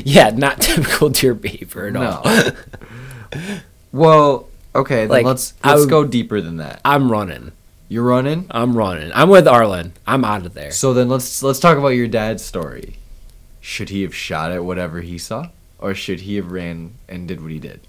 yeah, 0.06 0.30
not 0.30 0.62
typical 0.62 1.10
deer 1.10 1.34
behavior 1.34 1.88
at 1.88 1.96
all. 1.96 2.24
Well, 3.94 4.48
okay, 4.74 5.02
then 5.02 5.10
Like, 5.10 5.26
let's 5.26 5.54
let's 5.66 5.82
would- 5.82 5.90
go 5.90 6.06
deeper 6.06 6.40
than 6.42 6.58
that. 6.58 6.80
I'm 6.86 7.12
running. 7.12 7.52
You're 7.90 8.06
running. 8.06 8.48
I'm 8.52 8.78
running. 8.78 9.12
I'm 9.14 9.28
with 9.30 9.48
Arlen. 9.50 9.92
I'm 10.08 10.24
out 10.24 10.46
of 10.46 10.54
there. 10.54 10.72
So 10.72 10.94
then 10.94 11.10
let's 11.10 11.44
let's 11.44 11.60
talk 11.60 11.78
about 11.78 11.90
your 11.90 12.08
dad's 12.08 12.44
story. 12.44 12.96
Should 13.60 13.90
he 13.90 14.02
have 14.04 14.16
shot 14.16 14.52
at 14.52 14.64
whatever 14.64 15.02
he 15.02 15.18
saw, 15.18 15.50
or 15.78 15.94
should 15.94 16.22
he 16.22 16.36
have 16.38 16.52
ran 16.54 16.94
and 17.10 17.28
did 17.28 17.42
what 17.42 17.52
he 17.52 17.60
did? 17.60 17.82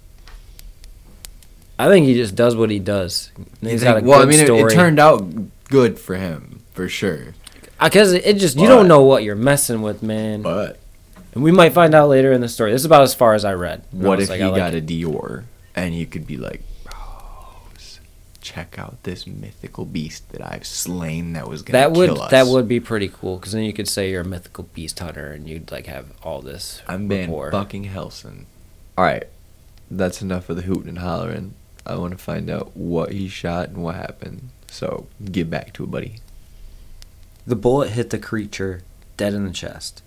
I 1.79 1.87
think 1.89 2.05
he 2.05 2.13
just 2.13 2.35
does 2.35 2.55
what 2.55 2.69
he 2.69 2.79
does. 2.79 3.31
He's 3.61 3.81
You 3.81 3.87
got 3.87 3.91
a 3.97 3.99
think- 3.99 4.07
well, 4.07 4.19
good 4.19 4.27
I 4.27 4.31
mean, 4.31 4.39
it, 4.41 4.45
story. 4.45 4.73
it 4.73 4.75
turned 4.75 4.99
out 4.99 5.25
good 5.69 5.97
for 5.99 6.15
him 6.15 6.61
for 6.73 6.87
sure. 6.87 7.33
because 7.81 8.13
it 8.13 8.37
just 8.37 8.55
you 8.57 8.63
But- 8.67 8.75
don't 8.75 8.87
know 8.87 9.01
what 9.03 9.23
you're 9.23 9.35
messing 9.35 9.81
with, 9.81 10.03
man. 10.03 10.41
But 10.43 10.79
and 11.33 11.43
we 11.43 11.51
might 11.51 11.73
find 11.73 11.95
out 11.95 12.09
later 12.09 12.31
in 12.31 12.41
the 12.41 12.47
story. 12.47 12.71
This 12.71 12.81
is 12.81 12.85
about 12.85 13.01
as 13.01 13.15
far 13.15 13.33
as 13.33 13.43
I 13.43 13.53
read. 13.53 13.83
And 13.91 14.03
I 14.03 14.07
what 14.07 14.17
was 14.19 14.25
if 14.25 14.29
like, 14.29 14.39
he 14.39 14.45
like 14.45 14.55
got 14.55 14.73
it. 14.75 14.83
a 14.83 14.85
Dior 14.85 15.43
and 15.75 15.95
you 15.95 16.05
could 16.05 16.27
be 16.27 16.37
like, 16.37 16.61
Rose, 16.85 17.99
check 18.39 18.75
out 18.77 19.01
this 19.01 19.25
mythical 19.25 19.85
beast 19.85 20.29
that 20.31 20.41
I've 20.45 20.67
slain 20.67 21.33
that 21.33 21.47
was 21.49 21.63
gonna 21.63 21.79
that 21.79 21.91
would 21.93 22.09
kill 22.09 22.21
us. 22.21 22.31
that 22.31 22.45
would 22.47 22.67
be 22.67 22.79
pretty 22.79 23.07
cool 23.09 23.37
because 23.37 23.53
then 23.53 23.63
you 23.63 23.73
could 23.73 23.87
say 23.87 24.11
you're 24.11 24.21
a 24.21 24.25
mythical 24.25 24.65
beast 24.75 24.99
hunter 24.99 25.31
and 25.31 25.49
you'd 25.49 25.71
like 25.71 25.87
have 25.87 26.05
all 26.21 26.41
this. 26.41 26.83
I'm 26.87 27.07
rapport. 27.07 27.49
fucking 27.51 27.85
Helsing. 27.85 28.45
All 28.97 29.03
right, 29.03 29.23
that's 29.89 30.21
enough 30.21 30.49
of 30.49 30.55
the 30.55 30.61
hooting 30.61 30.89
and 30.89 30.99
hollering. 30.99 31.55
I 31.85 31.95
want 31.95 32.11
to 32.11 32.17
find 32.17 32.49
out 32.49 32.75
what 32.75 33.11
he 33.11 33.27
shot 33.27 33.69
and 33.69 33.83
what 33.83 33.95
happened. 33.95 34.49
So 34.67 35.07
get 35.23 35.49
back 35.49 35.73
to 35.73 35.83
it, 35.83 35.91
buddy. 35.91 36.15
The 37.45 37.55
bullet 37.55 37.91
hit 37.91 38.09
the 38.09 38.19
creature 38.19 38.83
dead 39.17 39.33
in 39.33 39.45
the 39.45 39.51
chest. 39.51 40.01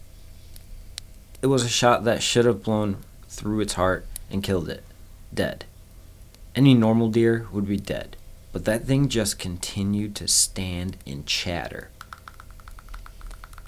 It 1.43 1.49
was 1.49 1.65
a 1.65 1.69
shot 1.69 2.05
that 2.05 2.23
should 2.23 2.47
have 2.47 2.63
blown 2.63 2.99
through 3.29 3.61
its 3.61 3.75
heart 3.75 4.07
and 4.31 4.43
killed 4.43 4.69
it. 4.69 4.83
Dead. 5.33 5.67
Any 6.55 6.73
normal 6.73 7.11
deer 7.11 7.47
would 7.53 7.69
be 7.69 7.77
dead, 7.77 8.17
but 8.53 8.65
that 8.65 8.85
thing 8.85 9.09
just 9.09 9.39
continued 9.39 10.15
to 10.17 10.27
stand 10.27 10.97
and 11.07 11.27
chatter. 11.27 11.91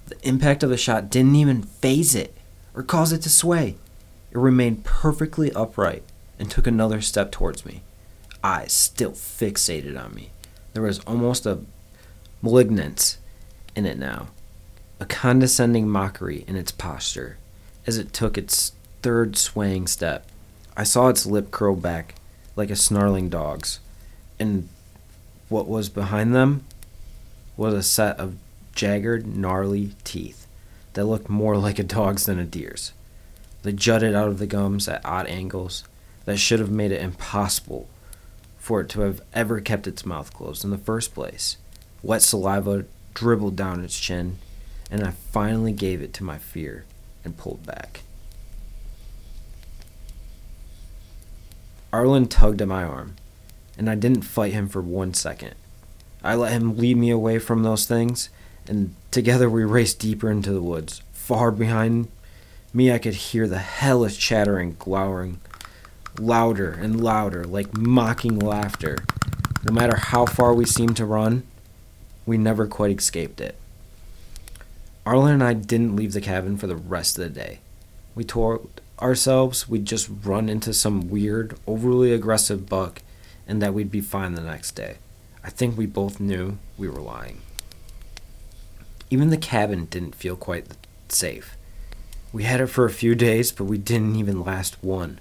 The 0.06 0.16
impact 0.26 0.62
of 0.62 0.70
the 0.70 0.78
shot 0.78 1.10
didn't 1.10 1.36
even 1.36 1.62
phase 1.62 2.14
it 2.14 2.34
or 2.74 2.82
cause 2.82 3.12
it 3.12 3.20
to 3.22 3.28
sway. 3.28 3.76
It 4.30 4.38
remained 4.38 4.84
perfectly 4.84 5.52
upright 5.52 6.02
and 6.38 6.50
took 6.50 6.66
another 6.66 7.02
step 7.02 7.30
towards 7.30 7.66
me, 7.66 7.82
eyes 8.42 8.72
still 8.72 9.12
fixated 9.12 10.02
on 10.02 10.14
me. 10.14 10.30
There 10.72 10.82
was 10.82 11.00
almost 11.00 11.46
a 11.46 11.60
malignance 12.42 13.18
in 13.74 13.86
it 13.86 13.98
now, 13.98 14.28
a 15.00 15.06
condescending 15.06 15.88
mockery 15.88 16.44
in 16.46 16.56
its 16.56 16.72
posture 16.72 17.38
as 17.86 17.98
it 17.98 18.12
took 18.12 18.36
its 18.36 18.72
third 19.02 19.36
swaying 19.36 19.86
step. 19.86 20.26
I 20.76 20.84
saw 20.84 21.08
its 21.08 21.26
lip 21.26 21.50
curl 21.50 21.74
back 21.74 22.14
like 22.54 22.70
a 22.70 22.76
snarling 22.76 23.28
dog's, 23.28 23.80
and 24.38 24.68
what 25.48 25.68
was 25.68 25.88
behind 25.88 26.34
them 26.34 26.64
was 27.56 27.74
a 27.74 27.82
set 27.82 28.18
of 28.18 28.36
jagged, 28.74 29.26
gnarly 29.26 29.92
teeth 30.04 30.46
that 30.92 31.04
looked 31.04 31.28
more 31.28 31.56
like 31.66 31.78
a 31.78 31.84
dog's 31.84 32.26
than 32.26 32.38
a 32.38 32.44
deer's. 32.44 32.92
They 33.62 33.72
jutted 33.72 34.14
out 34.14 34.28
of 34.28 34.38
the 34.38 34.46
gums 34.46 34.88
at 34.88 35.04
odd 35.04 35.26
angles 35.26 35.84
that 36.24 36.38
should 36.38 36.60
have 36.60 36.70
made 36.70 36.92
it 36.92 37.02
impossible 37.02 37.88
for 38.68 38.82
it 38.82 38.88
to 38.90 39.00
have 39.00 39.22
ever 39.32 39.62
kept 39.62 39.86
its 39.86 40.04
mouth 40.04 40.30
closed 40.34 40.62
in 40.62 40.68
the 40.68 40.76
first 40.76 41.14
place. 41.14 41.56
Wet 42.02 42.20
saliva 42.20 42.84
dribbled 43.14 43.56
down 43.56 43.82
its 43.82 43.98
chin, 43.98 44.36
and 44.90 45.02
I 45.02 45.12
finally 45.12 45.72
gave 45.72 46.02
it 46.02 46.12
to 46.12 46.22
my 46.22 46.36
fear 46.36 46.84
and 47.24 47.34
pulled 47.34 47.64
back. 47.64 48.02
Arlen 51.94 52.28
tugged 52.28 52.60
at 52.60 52.68
my 52.68 52.84
arm, 52.84 53.16
and 53.78 53.88
I 53.88 53.94
didn't 53.94 54.20
fight 54.20 54.52
him 54.52 54.68
for 54.68 54.82
one 54.82 55.14
second. 55.14 55.54
I 56.22 56.34
let 56.34 56.52
him 56.52 56.76
lead 56.76 56.98
me 56.98 57.08
away 57.08 57.38
from 57.38 57.62
those 57.62 57.86
things, 57.86 58.28
and 58.66 58.94
together 59.10 59.48
we 59.48 59.64
raced 59.64 59.98
deeper 60.00 60.30
into 60.30 60.52
the 60.52 60.60
woods. 60.60 61.00
Far 61.14 61.50
behind 61.50 62.08
me, 62.74 62.92
I 62.92 62.98
could 62.98 63.14
hear 63.14 63.48
the 63.48 63.60
hellish 63.60 64.18
chattering, 64.18 64.76
glowering, 64.78 65.40
louder 66.18 66.70
and 66.72 67.02
louder, 67.02 67.44
like 67.44 67.76
mocking 67.76 68.38
laughter. 68.38 68.98
No 69.64 69.72
matter 69.72 69.96
how 69.96 70.26
far 70.26 70.54
we 70.54 70.64
seemed 70.64 70.96
to 70.96 71.04
run, 71.04 71.44
we 72.26 72.38
never 72.38 72.66
quite 72.66 72.98
escaped 72.98 73.40
it. 73.40 73.56
Arlen 75.06 75.34
and 75.34 75.42
I 75.42 75.54
didn't 75.54 75.96
leave 75.96 76.12
the 76.12 76.20
cabin 76.20 76.56
for 76.56 76.66
the 76.66 76.76
rest 76.76 77.18
of 77.18 77.24
the 77.24 77.40
day. 77.40 77.60
We 78.14 78.24
told 78.24 78.80
ourselves 79.00 79.68
we'd 79.68 79.86
just 79.86 80.10
run 80.22 80.48
into 80.48 80.74
some 80.74 81.08
weird, 81.08 81.56
overly 81.66 82.12
aggressive 82.12 82.68
buck 82.68 83.02
and 83.46 83.62
that 83.62 83.72
we'd 83.72 83.90
be 83.90 84.02
fine 84.02 84.34
the 84.34 84.42
next 84.42 84.72
day. 84.72 84.96
I 85.42 85.50
think 85.50 85.76
we 85.76 85.86
both 85.86 86.20
knew 86.20 86.58
we 86.76 86.88
were 86.88 87.00
lying. 87.00 87.40
Even 89.10 89.30
the 89.30 89.38
cabin 89.38 89.86
didn't 89.86 90.14
feel 90.14 90.36
quite 90.36 90.66
safe. 91.08 91.56
We 92.30 92.42
had 92.42 92.60
it 92.60 92.66
for 92.66 92.84
a 92.84 92.90
few 92.90 93.14
days, 93.14 93.50
but 93.50 93.64
we 93.64 93.78
didn't 93.78 94.16
even 94.16 94.44
last 94.44 94.76
one. 94.82 95.18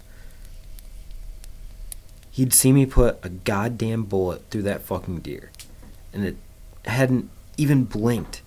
He'd 2.38 2.54
see 2.54 2.72
me 2.72 2.86
put 2.86 3.18
a 3.24 3.30
goddamn 3.30 4.04
bullet 4.04 4.44
through 4.52 4.62
that 4.62 4.84
fucking 4.84 5.22
deer, 5.22 5.50
and 6.14 6.24
it 6.24 6.36
hadn't 6.86 7.32
even 7.58 7.86
blinked. 7.86 8.44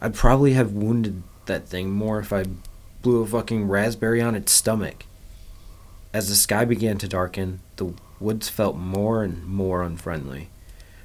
I'd 0.00 0.16
probably 0.16 0.54
have 0.54 0.72
wounded 0.72 1.22
that 1.46 1.68
thing 1.68 1.92
more 1.92 2.18
if 2.18 2.32
I 2.32 2.46
blew 3.00 3.22
a 3.22 3.26
fucking 3.28 3.68
raspberry 3.68 4.20
on 4.20 4.34
its 4.34 4.50
stomach. 4.50 5.04
As 6.12 6.28
the 6.28 6.34
sky 6.34 6.64
began 6.64 6.98
to 6.98 7.06
darken, 7.06 7.60
the 7.76 7.94
woods 8.18 8.48
felt 8.48 8.74
more 8.76 9.22
and 9.22 9.46
more 9.46 9.84
unfriendly. 9.84 10.48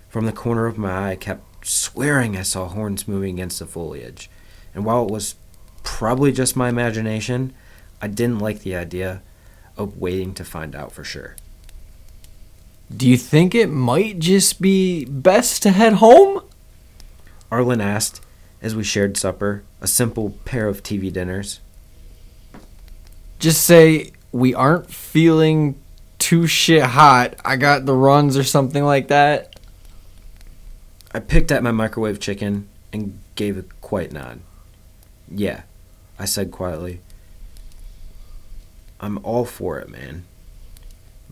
From 0.09 0.25
the 0.25 0.31
corner 0.31 0.65
of 0.65 0.75
my 0.75 0.89
eye, 0.89 1.11
I 1.11 1.15
kept 1.15 1.67
swearing 1.67 2.35
I 2.35 2.41
saw 2.41 2.67
horns 2.67 3.07
moving 3.07 3.35
against 3.35 3.59
the 3.59 3.67
foliage, 3.67 4.27
and 4.73 4.85
while 4.85 5.05
it 5.05 5.11
was 5.11 5.35
probably 5.83 6.31
just 6.31 6.55
my 6.55 6.69
imagination, 6.69 7.53
I 8.01 8.07
didn't 8.07 8.39
like 8.39 8.61
the 8.61 8.75
idea 8.75 9.21
of 9.77 9.99
waiting 9.99 10.33
to 10.33 10.43
find 10.43 10.75
out 10.75 10.91
for 10.91 11.03
sure. 11.03 11.35
Do 12.95 13.07
you 13.07 13.17
think 13.17 13.55
it 13.55 13.69
might 13.69 14.19
just 14.19 14.61
be 14.61 15.05
best 15.05 15.63
to 15.63 15.71
head 15.71 15.93
home? 15.93 16.41
Arlen 17.51 17.81
asked 17.81 18.21
as 18.63 18.75
we 18.75 18.83
shared 18.83 19.17
supper, 19.17 19.63
a 19.81 19.87
simple 19.87 20.31
pair 20.45 20.67
of 20.67 20.81
TV 20.81 21.11
dinners. 21.11 21.59
Just 23.37 23.63
say 23.63 24.11
we 24.31 24.55
aren't 24.55 24.89
feeling 24.89 25.75
too 26.17 26.47
shit 26.47 26.81
hot. 26.83 27.35
I 27.43 27.57
got 27.57 27.85
the 27.85 27.93
runs 27.93 28.37
or 28.37 28.43
something 28.43 28.83
like 28.83 29.09
that. 29.09 29.59
I 31.13 31.19
picked 31.19 31.51
at 31.51 31.61
my 31.61 31.71
microwave 31.71 32.19
chicken 32.21 32.69
and 32.93 33.19
gave 33.35 33.57
a 33.57 33.63
quiet 33.81 34.13
nod. 34.13 34.39
Yeah, 35.29 35.63
I 36.17 36.25
said 36.25 36.51
quietly. 36.51 37.01
I'm 39.01 39.19
all 39.23 39.43
for 39.43 39.77
it, 39.79 39.89
man. 39.89 40.23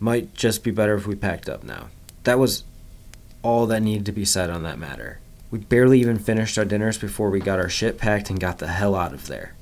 Might 0.02 0.34
just 0.34 0.64
be 0.64 0.72
better 0.72 0.96
if 0.96 1.06
we 1.06 1.14
packed 1.14 1.48
up 1.48 1.62
now. 1.62 1.86
That 2.24 2.40
was 2.40 2.64
all 3.40 3.66
that 3.68 3.82
needed 3.82 4.04
to 4.06 4.10
be 4.10 4.24
said 4.24 4.50
on 4.50 4.64
that 4.64 4.76
matter. 4.76 5.20
We 5.52 5.60
barely 5.60 6.00
even 6.00 6.18
finished 6.18 6.58
our 6.58 6.64
dinners 6.64 6.98
before 6.98 7.30
we 7.30 7.38
got 7.38 7.60
our 7.60 7.68
shit 7.68 7.98
packed 7.98 8.28
and 8.28 8.40
got 8.40 8.58
the 8.58 8.66
hell 8.66 8.96
out 8.96 9.12
of 9.14 9.28
there. 9.28 9.54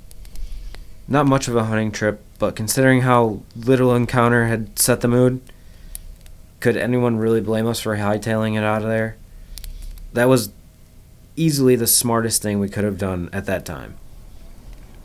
Not 1.07 1.27
much 1.27 1.47
of 1.47 1.57
a 1.57 1.65
hunting 1.65 1.93
trip, 1.93 2.23
but 2.39 2.57
considering 2.57 3.03
how 3.03 3.43
little 3.55 3.95
encounter 3.95 4.47
had 4.47 4.79
set 4.79 5.03
the 5.03 5.09
mood, 5.09 5.43
could 6.61 6.75
anyone 6.75 7.19
really 7.19 7.43
blame 7.43 7.67
us 7.67 7.81
for 7.81 7.99
hightailing 7.99 8.57
it 8.57 8.65
out 8.65 8.81
of 8.81 8.89
there? 8.89 9.17
That 10.15 10.31
was 10.31 10.53
easily 11.37 11.77
the 11.77 11.87
smartest 11.87 12.41
thing 12.41 12.59
we 12.59 12.71
could 12.71 12.85
have 12.85 12.97
done 12.97 13.29
at 13.31 13.45
that 13.45 13.67
time. 13.67 13.99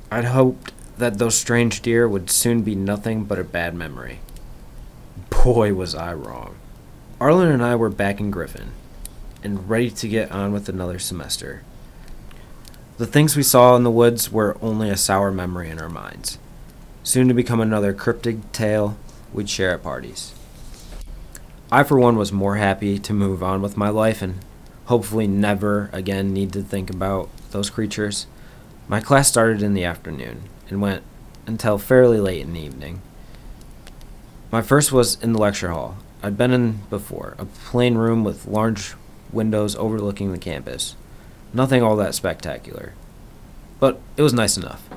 I'd 0.09 0.23
hoped 0.23 0.71
that 0.97 1.17
those 1.17 1.35
strange 1.35 1.81
deer 1.81 2.07
would 2.07 2.29
soon 2.29 2.61
be 2.61 2.73
nothing 2.73 3.25
but 3.25 3.37
a 3.37 3.43
bad 3.43 3.75
memory. 3.75 4.19
Boy, 5.45 5.75
was 5.75 5.93
I 5.93 6.11
wrong. 6.11 6.55
Arlen 7.21 7.51
and 7.51 7.63
I 7.63 7.75
were 7.75 7.91
back 7.91 8.19
in 8.19 8.31
Griffin 8.31 8.71
and 9.43 9.69
ready 9.69 9.91
to 9.91 10.07
get 10.07 10.31
on 10.31 10.51
with 10.51 10.67
another 10.67 10.97
semester. 10.97 11.61
The 12.97 13.05
things 13.05 13.35
we 13.35 13.43
saw 13.43 13.75
in 13.75 13.83
the 13.83 13.91
woods 13.91 14.31
were 14.31 14.57
only 14.59 14.89
a 14.89 14.97
sour 14.97 15.31
memory 15.31 15.69
in 15.69 15.77
our 15.77 15.87
minds, 15.87 16.39
soon 17.03 17.27
to 17.27 17.35
become 17.35 17.59
another 17.59 17.93
cryptic 17.93 18.51
tale 18.53 18.97
we'd 19.31 19.47
share 19.47 19.69
at 19.69 19.83
parties. 19.83 20.33
I, 21.71 21.83
for 21.83 21.99
one, 21.99 22.17
was 22.17 22.31
more 22.31 22.55
happy 22.55 22.97
to 22.97 23.13
move 23.13 23.43
on 23.43 23.61
with 23.61 23.77
my 23.77 23.89
life 23.89 24.23
and 24.23 24.43
hopefully 24.85 25.27
never 25.27 25.91
again 25.93 26.33
need 26.33 26.53
to 26.53 26.63
think 26.63 26.89
about 26.89 27.29
those 27.51 27.69
creatures. 27.69 28.25
My 28.87 28.99
class 28.99 29.27
started 29.27 29.61
in 29.61 29.75
the 29.75 29.85
afternoon 29.85 30.49
and 30.71 30.81
went 30.81 31.03
until 31.45 31.77
fairly 31.77 32.19
late 32.19 32.41
in 32.41 32.53
the 32.53 32.61
evening. 32.61 33.03
My 34.55 34.61
first 34.61 34.93
was 34.93 35.21
in 35.21 35.33
the 35.33 35.39
lecture 35.39 35.69
hall. 35.69 35.97
I'd 36.23 36.37
been 36.37 36.51
in 36.51 36.79
before, 36.89 37.35
a 37.37 37.43
plain 37.43 37.95
room 37.95 38.23
with 38.23 38.47
large 38.47 38.93
windows 39.33 39.75
overlooking 39.75 40.31
the 40.31 40.37
campus. 40.37 40.95
Nothing 41.53 41.83
all 41.83 41.97
that 41.97 42.15
spectacular, 42.15 42.93
but 43.81 43.99
it 44.15 44.21
was 44.21 44.31
nice 44.31 44.55
enough. 44.55 44.87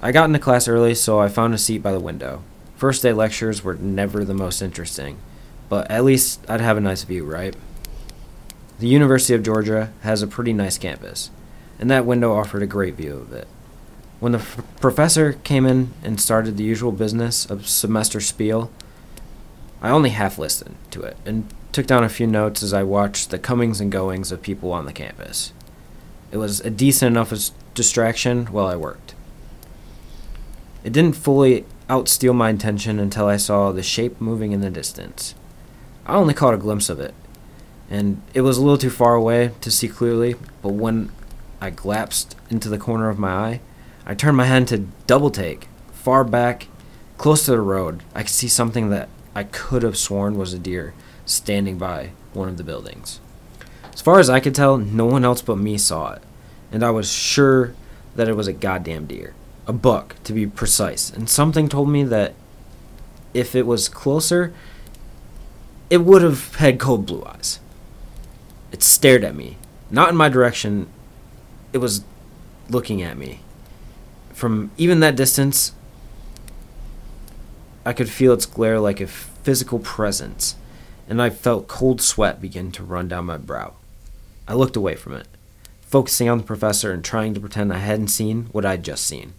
I 0.00 0.12
got 0.12 0.24
into 0.24 0.38
class 0.38 0.66
early, 0.66 0.94
so 0.94 1.20
I 1.20 1.28
found 1.28 1.52
a 1.52 1.58
seat 1.58 1.82
by 1.82 1.92
the 1.92 2.00
window. 2.00 2.42
First 2.74 3.02
day 3.02 3.12
lectures 3.12 3.62
were 3.62 3.74
never 3.74 4.24
the 4.24 4.32
most 4.32 4.62
interesting, 4.62 5.18
but 5.68 5.90
at 5.90 6.04
least 6.04 6.40
I'd 6.48 6.62
have 6.62 6.78
a 6.78 6.80
nice 6.80 7.02
view, 7.02 7.26
right? 7.26 7.54
The 8.78 8.88
University 8.88 9.34
of 9.34 9.42
Georgia 9.42 9.92
has 10.00 10.22
a 10.22 10.26
pretty 10.26 10.54
nice 10.54 10.78
campus, 10.78 11.30
and 11.78 11.90
that 11.90 12.06
window 12.06 12.34
offered 12.34 12.62
a 12.62 12.66
great 12.66 12.94
view 12.94 13.18
of 13.18 13.30
it. 13.30 13.46
When 14.20 14.32
the 14.32 14.38
f- 14.38 14.62
professor 14.80 15.34
came 15.34 15.64
in 15.64 15.92
and 16.02 16.20
started 16.20 16.56
the 16.56 16.64
usual 16.64 16.92
business 16.92 17.46
of 17.46 17.68
semester 17.68 18.20
spiel, 18.20 18.70
I 19.80 19.90
only 19.90 20.10
half 20.10 20.38
listened 20.38 20.76
to 20.90 21.02
it 21.02 21.16
and 21.24 21.48
took 21.70 21.86
down 21.86 22.02
a 22.02 22.08
few 22.08 22.26
notes 22.26 22.62
as 22.62 22.72
I 22.72 22.82
watched 22.82 23.30
the 23.30 23.38
comings 23.38 23.80
and 23.80 23.92
goings 23.92 24.32
of 24.32 24.42
people 24.42 24.72
on 24.72 24.86
the 24.86 24.92
campus. 24.92 25.52
It 26.32 26.38
was 26.38 26.60
a 26.60 26.70
decent 26.70 27.12
enough 27.12 27.32
distraction 27.74 28.46
while 28.46 28.66
I 28.66 28.74
worked. 28.76 29.14
It 30.82 30.92
didn't 30.92 31.16
fully 31.16 31.64
outsteal 31.88 32.34
my 32.34 32.50
attention 32.50 32.98
until 32.98 33.26
I 33.26 33.36
saw 33.36 33.70
the 33.70 33.82
shape 33.82 34.20
moving 34.20 34.52
in 34.52 34.60
the 34.60 34.70
distance. 34.70 35.34
I 36.06 36.16
only 36.16 36.34
caught 36.34 36.54
a 36.54 36.58
glimpse 36.58 36.88
of 36.88 36.98
it, 36.98 37.14
and 37.88 38.20
it 38.34 38.40
was 38.40 38.58
a 38.58 38.62
little 38.62 38.78
too 38.78 38.90
far 38.90 39.14
away 39.14 39.52
to 39.60 39.70
see 39.70 39.88
clearly, 39.88 40.34
but 40.62 40.72
when 40.72 41.10
I 41.60 41.70
glanced 41.70 42.36
into 42.50 42.68
the 42.68 42.78
corner 42.78 43.08
of 43.08 43.18
my 43.18 43.30
eye, 43.30 43.60
I 44.08 44.14
turned 44.14 44.38
my 44.38 44.46
head 44.46 44.66
to 44.68 44.86
double 45.06 45.30
take. 45.30 45.68
Far 45.92 46.24
back, 46.24 46.66
close 47.18 47.44
to 47.44 47.50
the 47.50 47.60
road, 47.60 48.02
I 48.14 48.22
could 48.22 48.30
see 48.30 48.48
something 48.48 48.88
that 48.88 49.10
I 49.34 49.44
could 49.44 49.82
have 49.82 49.98
sworn 49.98 50.38
was 50.38 50.54
a 50.54 50.58
deer 50.58 50.94
standing 51.26 51.76
by 51.76 52.12
one 52.32 52.48
of 52.48 52.56
the 52.56 52.64
buildings. 52.64 53.20
As 53.92 54.00
far 54.00 54.18
as 54.18 54.30
I 54.30 54.40
could 54.40 54.54
tell, 54.54 54.78
no 54.78 55.04
one 55.04 55.26
else 55.26 55.42
but 55.42 55.58
me 55.58 55.76
saw 55.76 56.12
it, 56.14 56.22
and 56.72 56.82
I 56.82 56.90
was 56.90 57.12
sure 57.12 57.74
that 58.16 58.28
it 58.28 58.36
was 58.36 58.46
a 58.46 58.52
goddamn 58.54 59.04
deer. 59.04 59.34
A 59.66 59.74
buck, 59.74 60.16
to 60.24 60.32
be 60.32 60.46
precise. 60.46 61.10
And 61.10 61.28
something 61.28 61.68
told 61.68 61.90
me 61.90 62.02
that 62.04 62.34
if 63.34 63.54
it 63.54 63.66
was 63.66 63.90
closer, 63.90 64.54
it 65.90 65.98
would 65.98 66.22
have 66.22 66.54
had 66.54 66.78
cold 66.78 67.04
blue 67.04 67.24
eyes. 67.26 67.60
It 68.72 68.82
stared 68.82 69.22
at 69.22 69.34
me, 69.34 69.58
not 69.90 70.08
in 70.08 70.16
my 70.16 70.30
direction, 70.30 70.88
it 71.74 71.78
was 71.78 72.04
looking 72.70 73.02
at 73.02 73.18
me. 73.18 73.40
From 74.38 74.70
even 74.78 75.00
that 75.00 75.16
distance, 75.16 75.72
I 77.84 77.92
could 77.92 78.08
feel 78.08 78.32
its 78.32 78.46
glare 78.46 78.78
like 78.78 79.00
a 79.00 79.08
physical 79.08 79.80
presence, 79.80 80.54
and 81.08 81.20
I 81.20 81.28
felt 81.28 81.66
cold 81.66 82.00
sweat 82.00 82.40
begin 82.40 82.70
to 82.70 82.84
run 82.84 83.08
down 83.08 83.24
my 83.24 83.36
brow. 83.36 83.74
I 84.46 84.54
looked 84.54 84.76
away 84.76 84.94
from 84.94 85.14
it, 85.14 85.26
focusing 85.80 86.28
on 86.28 86.38
the 86.38 86.44
professor 86.44 86.92
and 86.92 87.04
trying 87.04 87.34
to 87.34 87.40
pretend 87.40 87.72
I 87.72 87.78
hadn't 87.78 88.14
seen 88.14 88.44
what 88.52 88.64
I'd 88.64 88.84
just 88.84 89.06
seen. 89.06 89.32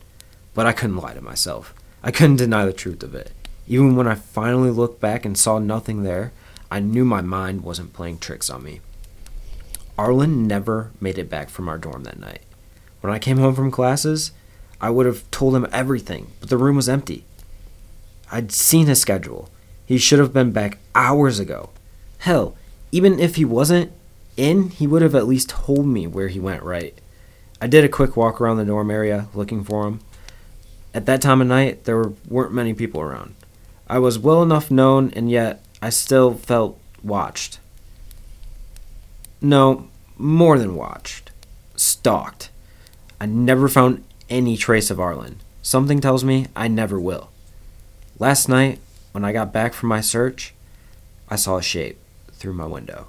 But 0.54 0.66
I 0.66 0.74
couldn't 0.74 0.98
lie 0.98 1.14
to 1.14 1.22
myself. 1.22 1.74
I 2.04 2.12
couldn't 2.12 2.36
deny 2.36 2.66
the 2.66 2.74
truth 2.74 3.02
of 3.02 3.16
it. 3.16 3.32
Even 3.70 3.96
when 3.96 4.06
I 4.06 4.16
finally 4.16 4.70
looked 4.70 5.00
back 5.00 5.24
and 5.24 5.38
saw 5.38 5.60
nothing 5.60 6.04
there, 6.04 6.34
I 6.70 6.82
knew 6.82 7.06
my 7.06 7.22
mind 7.22 7.64
wasn't 7.64 7.94
playing 7.94 8.18
tricks 8.18 8.50
on 8.50 8.64
me. 8.64 8.82
Arlen 9.98 10.46
never 10.46 10.92
made 11.00 11.18
it 11.18 11.30
back 11.30 11.50
from 11.50 11.70
our 11.70 11.78
dorm 11.78 12.04
that 12.04 12.20
night. 12.20 12.42
When 13.00 13.14
I 13.14 13.18
came 13.18 13.38
home 13.38 13.56
from 13.56 13.72
classes, 13.72 14.34
I 14.82 14.90
would 14.90 15.06
have 15.06 15.30
told 15.32 15.56
him 15.56 15.68
everything, 15.72 16.32
but 16.40 16.50
the 16.50 16.58
room 16.58 16.76
was 16.76 16.90
empty. 16.90 17.26
I'd 18.32 18.52
seen 18.52 18.88
his 18.88 19.02
schedule. 19.02 19.50
He 19.86 19.98
should 19.98 20.20
have 20.20 20.34
been 20.34 20.52
back 20.52 20.78
hours 20.94 21.40
ago. 21.40 21.70
Hell, 22.20 22.56
even 22.92 23.20
if 23.20 23.36
he 23.36 23.46
wasn't 23.46 23.92
in, 24.38 24.70
he 24.70 24.88
would 24.88 25.02
have 25.02 25.16
at 25.16 25.28
least 25.28 25.50
told 25.50 25.88
me 25.88 26.08
where 26.08 26.28
he 26.28 26.40
went 26.40 26.64
right. 26.64 26.94
I 27.62 27.68
did 27.68 27.84
a 27.84 27.90
quick 27.90 28.16
walk 28.16 28.40
around 28.40 28.58
the 28.58 28.66
dorm 28.66 28.90
area 28.90 29.28
looking 29.34 29.64
for 29.64 29.88
him. 29.88 30.00
At 30.94 31.06
that 31.08 31.22
time 31.22 31.42
of 31.42 31.48
night, 31.48 31.84
there 31.84 32.04
weren't 32.28 32.54
many 32.54 32.74
people 32.74 33.02
around. 33.02 33.36
I 33.88 34.00
was 34.00 34.18
well 34.18 34.42
enough 34.42 34.72
known, 34.72 35.12
and 35.16 35.30
yet 35.30 35.64
I 35.82 35.90
still 35.90 36.36
felt 36.36 36.80
watched. 37.04 37.60
No, 39.42 39.88
more 40.18 40.58
than 40.58 40.76
watched. 40.76 41.32
Stalked. 41.76 42.50
I 43.20 43.26
never 43.26 43.68
found 43.68 44.04
any 44.30 44.58
trace 44.58 44.90
of 44.90 45.00
Arlen. 45.00 45.40
Something 45.62 46.00
tells 46.00 46.24
me 46.24 46.48
I 46.56 46.68
never 46.68 47.00
will. 47.00 47.30
Last 48.18 48.50
night, 48.50 48.80
when 49.12 49.26
I 49.26 49.32
got 49.32 49.54
back 49.54 49.74
from 49.74 49.90
my 49.90 50.02
search, 50.02 50.54
I 51.30 51.36
saw 51.36 51.58
a 51.58 51.62
shape 51.62 51.98
through 52.34 52.54
my 52.54 52.66
window. 52.66 53.08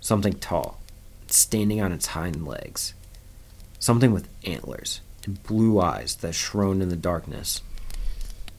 Something 0.00 0.34
tall, 0.34 0.80
standing 1.28 1.80
on 1.80 1.92
its 1.92 2.06
hind 2.08 2.46
legs. 2.46 2.94
Something 3.78 4.12
with 4.12 4.28
antlers 4.44 5.00
and 5.24 5.42
blue 5.42 5.80
eyes 5.80 6.16
that 6.16 6.34
shone 6.34 6.82
in 6.82 6.88
the 6.88 6.96
darkness. 6.96 7.62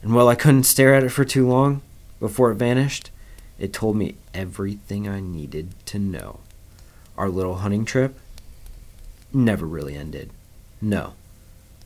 And 0.02 0.14
while 0.14 0.28
I 0.28 0.34
couldn't 0.34 0.64
stare 0.64 0.94
at 0.94 1.04
it 1.04 1.10
for 1.10 1.24
too 1.24 1.48
long 1.48 1.82
before 2.20 2.50
it 2.50 2.56
vanished, 2.56 3.10
it 3.58 3.72
told 3.72 3.96
me 3.96 4.16
everything 4.32 5.08
I 5.08 5.20
needed 5.20 5.74
to 5.86 5.98
know. 5.98 6.40
Our 7.16 7.28
little 7.28 7.56
hunting 7.56 7.84
trip 7.84 8.18
never 9.32 9.66
really 9.66 9.96
ended. 9.96 10.30
No, 10.80 11.14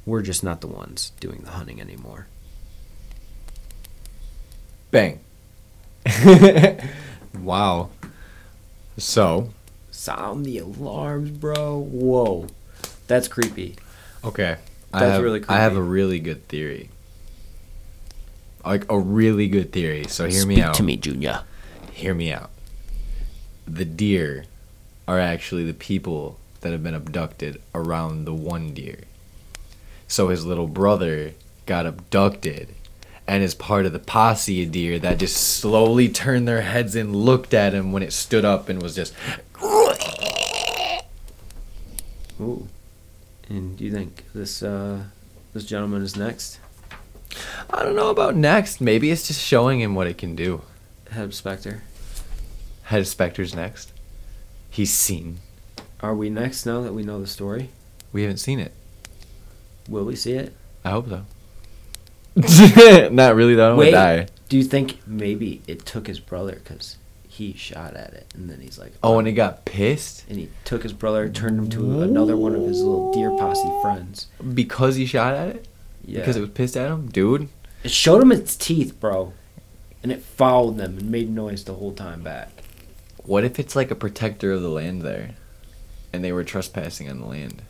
we're 0.09 0.23
just 0.23 0.43
not 0.43 0.61
the 0.61 0.67
ones 0.67 1.13
doing 1.21 1.43
the 1.45 1.51
hunting 1.51 1.81
anymore. 1.81 2.27
Bang. 4.91 5.21
wow. 7.39 7.91
So, 8.97 9.51
Sound 9.91 10.47
the 10.47 10.59
alarms, 10.59 11.31
bro. 11.31 11.79
Whoa. 11.79 12.47
That's 13.07 13.29
creepy. 13.29 13.77
okay. 14.25 14.57
I 14.93 15.01
That's 15.01 15.13
have, 15.13 15.23
really 15.23 15.41
creepy. 15.41 15.55
I 15.55 15.59
have 15.61 15.77
a 15.77 15.83
really 15.83 16.19
good 16.19 16.49
theory. 16.49 16.89
Like 18.65 18.91
a 18.91 18.99
really 18.99 19.49
good 19.49 19.73
theory. 19.73 20.07
So 20.09 20.27
hear 20.27 20.47
me 20.47 20.57
Speak 20.57 20.65
out. 20.65 20.75
to 20.75 20.83
me, 20.83 20.97
Junior. 20.97 21.43
Hear 21.93 22.15
me 22.15 22.33
out. 22.33 22.51
The 23.67 23.85
deer 23.85 24.45
are 25.07 25.19
actually 25.19 25.65
the 25.65 25.75
people 25.75 26.39
that 26.61 26.73
have 26.73 26.83
been 26.83 26.95
abducted 26.95 27.61
around 27.75 28.25
the 28.25 28.35
one 28.35 28.73
deer. 28.73 29.01
So 30.09 30.29
his 30.29 30.45
little 30.45 30.67
brother 30.67 31.35
got 31.67 31.87
abducted 31.87 32.75
and 33.27 33.43
is 33.43 33.55
part 33.55 33.85
of 33.85 33.93
the 33.93 33.99
posse 33.99 34.63
of 34.65 34.73
deer 34.73 34.99
that 34.99 35.19
just 35.19 35.37
slowly 35.37 36.09
turned 36.09 36.49
their 36.49 36.63
heads 36.63 36.97
and 36.97 37.15
looked 37.15 37.53
at 37.53 37.75
him 37.75 37.93
when 37.93 38.03
it 38.03 38.13
stood 38.13 38.45
up 38.45 38.69
and 38.71 38.83
was 38.83 38.97
just 38.97 39.15
Ooh. 42.41 42.69
And 43.49 43.77
do 43.77 43.85
you 43.85 43.93
think 43.93 44.25
this 44.35 44.63
uh 44.63 45.05
this 45.53 45.65
gentleman 45.65 46.03
is 46.03 46.17
next? 46.17 46.59
I 47.71 47.83
don't 47.83 47.97
know 47.97 48.11
about 48.11 48.35
next. 48.35 48.81
Maybe 48.81 49.11
it's 49.11 49.27
just 49.27 49.41
showing 49.41 49.81
him 49.81 49.95
what 49.95 50.07
it 50.07 50.17
can 50.19 50.35
do. 50.35 50.63
Head 51.11 51.25
of 51.25 51.35
Spectre. 51.35 51.83
Head 52.85 53.01
of 53.01 53.07
Spectre's 53.07 53.55
next. 53.55 53.93
He's 54.71 54.93
seen. 54.93 55.39
Are 56.01 56.15
we 56.15 56.31
next 56.31 56.65
now 56.65 56.81
that 56.83 56.95
we 56.95 57.03
know 57.03 57.21
the 57.21 57.27
story? 57.27 57.71
We 58.13 58.23
haven't 58.23 58.39
seen 58.39 58.61
it. 58.61 58.73
Will 59.89 60.05
we 60.05 60.17
see 60.17 60.33
it? 60.35 60.55
I 60.85 60.91
hope 60.91 61.09
so. 61.09 61.25
Not 63.11 63.35
really 63.35 63.55
though. 63.55 63.67
I 63.67 63.69
don't 63.71 63.79
Wait. 63.79 63.95
wanna 63.95 64.25
die. 64.25 64.29
Do 64.49 64.57
you 64.57 64.65
think 64.65 64.99
maybe 65.07 65.63
it 65.67 65.85
took 65.85 66.07
his 66.07 66.21
brother 66.21 66.55
because 66.63 66.97
he 67.29 67.53
shot 67.53 67.95
at 67.95 68.15
it 68.15 68.27
and 68.35 68.49
then 68.51 68.61
he's 68.61 68.79
like, 68.79 68.93
Oh, 69.03 69.19
and 69.19 69.27
he 69.27 69.35
got 69.35 69.65
pissed 69.65 70.25
and 70.29 70.39
he 70.39 70.49
took 70.65 70.83
his 70.83 70.93
brother, 70.93 71.29
turned 71.29 71.59
him 71.59 71.71
to 71.71 72.03
another 72.03 72.37
one 72.37 72.55
of 72.55 72.63
his 72.63 72.81
little 72.83 73.13
deer 73.13 73.31
posse 73.31 73.69
friends. 73.83 74.27
because 74.55 74.97
he 74.97 75.07
shot 75.07 75.35
at 75.35 75.49
it. 75.49 75.69
Yeah. 76.05 76.21
Because 76.21 76.37
it 76.37 76.41
was 76.41 76.51
pissed 76.51 76.77
at 76.77 76.91
him, 76.91 77.09
dude. 77.09 77.49
It 77.85 77.91
showed 77.91 78.23
him 78.23 78.33
its 78.33 78.57
teeth, 78.57 78.99
bro, 78.99 79.35
and 80.03 80.11
it 80.11 80.23
followed 80.23 80.79
them 80.79 80.97
and 80.99 81.11
made 81.11 81.29
noise 81.31 81.65
the 81.65 81.75
whole 81.75 81.93
time 81.93 82.23
back. 82.23 82.51
What 83.25 83.45
if 83.45 83.59
it's 83.59 83.77
like 83.77 83.91
a 83.91 83.95
protector 83.95 84.53
of 84.53 84.63
the 84.63 84.71
land 84.71 85.03
there, 85.03 85.33
and 86.13 86.25
they 86.25 86.33
were 86.33 86.45
trespassing 86.45 87.11
on 87.11 87.21
the 87.21 87.27
land? 87.27 87.63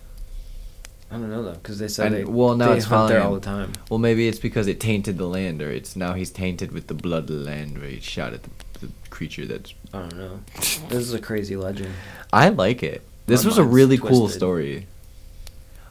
I 1.11 1.15
don't 1.15 1.31
know 1.31 1.43
though, 1.43 1.53
because 1.55 1.79
they 1.79 1.89
said 1.89 2.13
they 2.13 2.25
well, 2.25 2.55
now 2.55 2.71
they 2.71 2.77
it's 2.77 2.87
hunt 2.87 3.09
there 3.09 3.23
all 3.23 3.35
the 3.35 3.41
time. 3.41 3.73
Well, 3.89 3.99
maybe 3.99 4.29
it's 4.29 4.39
because 4.39 4.67
it 4.67 4.79
tainted 4.79 5.17
the 5.17 5.27
land, 5.27 5.63
or 5.63 5.71
it's 5.71 5.97
now 5.97 6.13
he's 6.13 6.31
tainted 6.31 6.73
with 6.73 6.87
the 6.87 6.95
blood 6.95 7.31
of 7.31 7.39
the 7.39 7.51
land, 7.51 7.79
where 7.79 7.89
he 7.89 8.01
shot 8.01 8.35
at 8.35 8.43
the, 8.43 8.51
the 8.81 8.93
creature 9.09 9.47
that's. 9.47 9.73
I 9.95 10.01
don't 10.01 10.17
know. 10.17 10.41
This 10.55 10.93
is 10.93 11.15
a 11.15 11.21
crazy 11.21 11.57
legend. 11.57 11.95
I 12.31 12.51
like 12.51 12.83
it. 12.83 13.03
This 13.27 13.45
My 13.45 13.49
was 13.49 13.59
a 13.59 13.65
really 13.65 13.97
cool 13.97 14.29
story. 14.29 14.87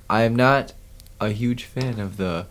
I 0.09 0.21
am 0.21 0.35
not 0.35 0.73
a 1.19 1.29
huge 1.29 1.63
fan 1.63 1.99
of 1.99 2.17
the 2.17 2.45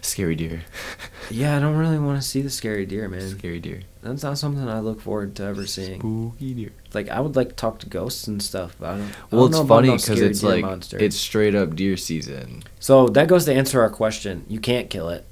scary 0.00 0.34
deer. 0.34 0.62
Yeah, 1.30 1.56
I 1.56 1.60
don't 1.60 1.76
really 1.76 1.98
want 1.98 2.20
to 2.20 2.26
see 2.26 2.42
the 2.42 2.50
scary 2.50 2.84
deer, 2.84 3.08
man. 3.08 3.20
Scary 3.38 3.60
deer. 3.60 3.80
That's 4.02 4.22
not 4.22 4.36
something 4.38 4.68
I 4.68 4.80
look 4.80 5.00
forward 5.00 5.34
to 5.36 5.44
ever 5.44 5.66
seeing. 5.66 6.00
Spooky 6.00 6.54
deer. 6.54 6.70
Like 6.92 7.08
I 7.08 7.20
would 7.20 7.36
like 7.36 7.50
to 7.50 7.54
talk 7.54 7.78
to 7.80 7.88
ghosts 7.88 8.26
and 8.26 8.42
stuff. 8.42 8.76
But 8.78 8.86
I 8.90 8.98
don't. 8.98 9.08
I 9.10 9.14
Well, 9.36 9.48
don't 9.48 9.60
it's 9.60 9.68
funny 9.68 9.88
because 9.88 10.02
scary 10.04 10.20
it's 10.26 10.42
like 10.42 10.64
monster. 10.64 10.98
it's 10.98 11.16
straight 11.16 11.54
up 11.54 11.74
deer 11.76 11.96
season. 11.96 12.64
so 12.80 13.08
that 13.10 13.28
goes 13.28 13.44
to 13.46 13.54
answer 13.54 13.80
our 13.80 13.90
question. 13.90 14.44
You 14.48 14.60
can't 14.60 14.90
kill 14.90 15.08
it. 15.08 15.24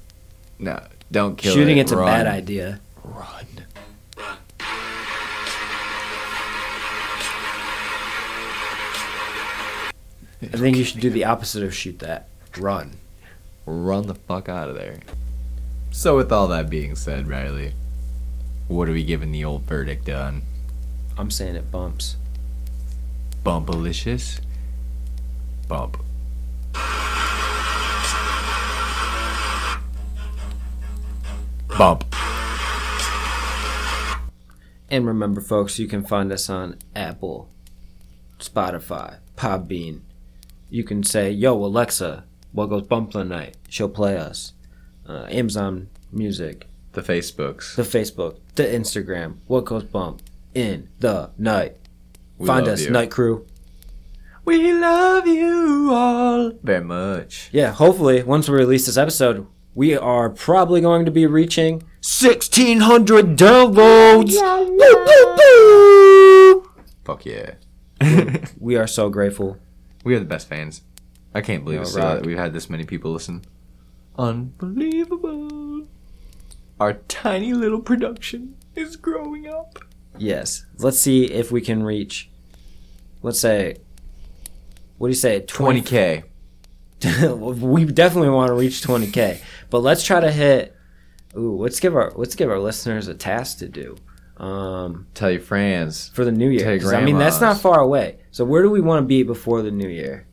No, 0.59 0.81
don't 1.11 1.37
kill 1.37 1.53
Shooting 1.53 1.77
it. 1.77 1.81
Shooting 1.81 1.81
it's 1.81 1.91
a 1.91 1.95
bad 1.97 2.27
idea. 2.27 2.79
Run. 3.03 3.45
I 10.43 10.47
think 10.57 10.75
you 10.77 10.83
should 10.83 11.01
do 11.01 11.09
the 11.09 11.25
opposite 11.25 11.63
of 11.63 11.73
shoot 11.73 11.99
that. 11.99 12.27
Run. 12.57 12.93
Run 13.65 14.07
the 14.07 14.15
fuck 14.15 14.49
out 14.49 14.69
of 14.69 14.75
there. 14.75 14.99
So, 15.93 16.15
with 16.15 16.31
all 16.31 16.47
that 16.47 16.69
being 16.69 16.95
said, 16.95 17.27
Riley, 17.27 17.73
what 18.69 18.87
are 18.87 18.93
we 18.93 19.03
giving 19.03 19.33
the 19.33 19.43
old 19.43 19.63
verdict 19.63 20.09
on? 20.09 20.41
I'm 21.17 21.29
saying 21.29 21.55
it 21.55 21.69
bumps. 21.69 22.15
Bumpalicious? 23.43 24.39
Bump. 25.67 25.97
Bump. 31.77 32.05
And 34.89 35.05
remember, 35.05 35.41
folks, 35.41 35.77
you 35.77 35.87
can 35.87 36.05
find 36.05 36.31
us 36.31 36.49
on 36.49 36.77
Apple, 36.95 37.49
Spotify, 38.39 39.17
Podbean. 39.35 40.01
You 40.69 40.85
can 40.85 41.03
say, 41.03 41.31
"Yo, 41.31 41.53
Alexa, 41.53 42.23
what 42.53 42.67
goes 42.67 42.83
bump 42.83 43.11
tonight?" 43.11 43.57
She'll 43.67 43.89
play 43.89 44.17
us. 44.17 44.53
Uh, 45.07 45.25
Amazon 45.29 45.89
Music, 46.11 46.67
The 46.93 47.01
Facebooks. 47.01 47.75
the 47.75 47.83
Facebook, 47.83 48.37
the 48.55 48.63
Instagram. 48.63 49.37
What 49.47 49.65
goes 49.65 49.83
bump 49.83 50.21
in 50.53 50.89
the 50.99 51.31
night? 51.37 51.77
We 52.37 52.47
Find 52.47 52.67
us, 52.67 52.83
you. 52.85 52.91
Night 52.91 53.11
Crew. 53.11 53.45
We 54.45 54.73
love 54.73 55.27
you 55.27 55.89
all 55.91 56.51
very 56.63 56.83
much. 56.83 57.49
Yeah, 57.51 57.71
hopefully, 57.71 58.23
once 58.23 58.49
we 58.49 58.57
release 58.57 58.85
this 58.87 58.97
episode, 58.97 59.45
we 59.75 59.95
are 59.95 60.29
probably 60.29 60.81
going 60.81 61.05
to 61.05 61.11
be 61.11 61.25
reaching 61.27 61.83
1,600 62.03 63.37
downloads. 63.37 64.31
Boop, 64.35 65.07
boop, 65.07 65.37
boop. 65.37 66.65
Fuck 67.03 67.25
yeah. 67.25 67.53
We 68.59 68.75
are 68.77 68.87
so 68.87 69.09
grateful. 69.09 69.57
we 70.03 70.15
are 70.15 70.19
the 70.19 70.25
best 70.25 70.47
fans. 70.47 70.81
I 71.33 71.41
can't 71.41 71.63
believe 71.63 71.79
Yo, 71.79 71.85
still 71.85 72.03
rock. 72.03 72.17
that 72.19 72.25
we've 72.25 72.37
had 72.37 72.53
this 72.53 72.69
many 72.69 72.83
people 72.83 73.11
listen. 73.11 73.43
Unbelievable. 74.17 75.87
Our 76.79 76.93
tiny 76.93 77.53
little 77.53 77.79
production 77.81 78.55
is 78.75 78.95
growing 78.95 79.47
up. 79.47 79.79
Yes. 80.17 80.65
Let's 80.77 80.99
see 80.99 81.25
if 81.25 81.51
we 81.51 81.61
can 81.61 81.83
reach, 81.83 82.29
let's 83.21 83.39
say, 83.39 83.77
what 84.97 85.07
do 85.07 85.11
you 85.11 85.15
say? 85.15 85.41
20 85.41 85.81
20k. 85.81 86.23
we 87.61 87.85
definitely 87.85 88.29
want 88.29 88.49
to 88.49 88.53
reach 88.53 88.81
20k, 88.83 89.41
but 89.69 89.79
let's 89.79 90.03
try 90.03 90.19
to 90.19 90.31
hit. 90.31 90.75
Ooh, 91.35 91.57
let's 91.57 91.79
give 91.79 91.95
our 91.95 92.11
let's 92.15 92.35
give 92.35 92.49
our 92.51 92.59
listeners 92.59 93.07
a 93.07 93.13
task 93.15 93.59
to 93.59 93.69
do. 93.69 93.95
Um, 94.37 95.07
Tell 95.13 95.31
your 95.31 95.39
friends. 95.39 96.09
for 96.13 96.25
the 96.25 96.31
new 96.31 96.49
year. 96.49 96.59
Tell 96.59 96.71
your 96.73 96.81
'Cause, 96.81 96.93
I 96.93 97.01
mean, 97.03 97.17
that's 97.17 97.41
not 97.41 97.59
far 97.59 97.79
away. 97.79 98.17
So 98.31 98.43
where 98.45 98.61
do 98.61 98.69
we 98.69 98.81
want 98.81 99.01
to 99.03 99.07
be 99.07 99.23
before 99.23 99.61
the 99.61 99.71
new 99.71 99.87
year? 99.87 100.27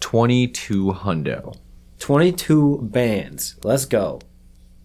22 0.00 0.92
hundo. 0.92 1.56
22 2.02 2.80
bands. 2.82 3.54
Let's 3.62 3.84
go. 3.84 4.20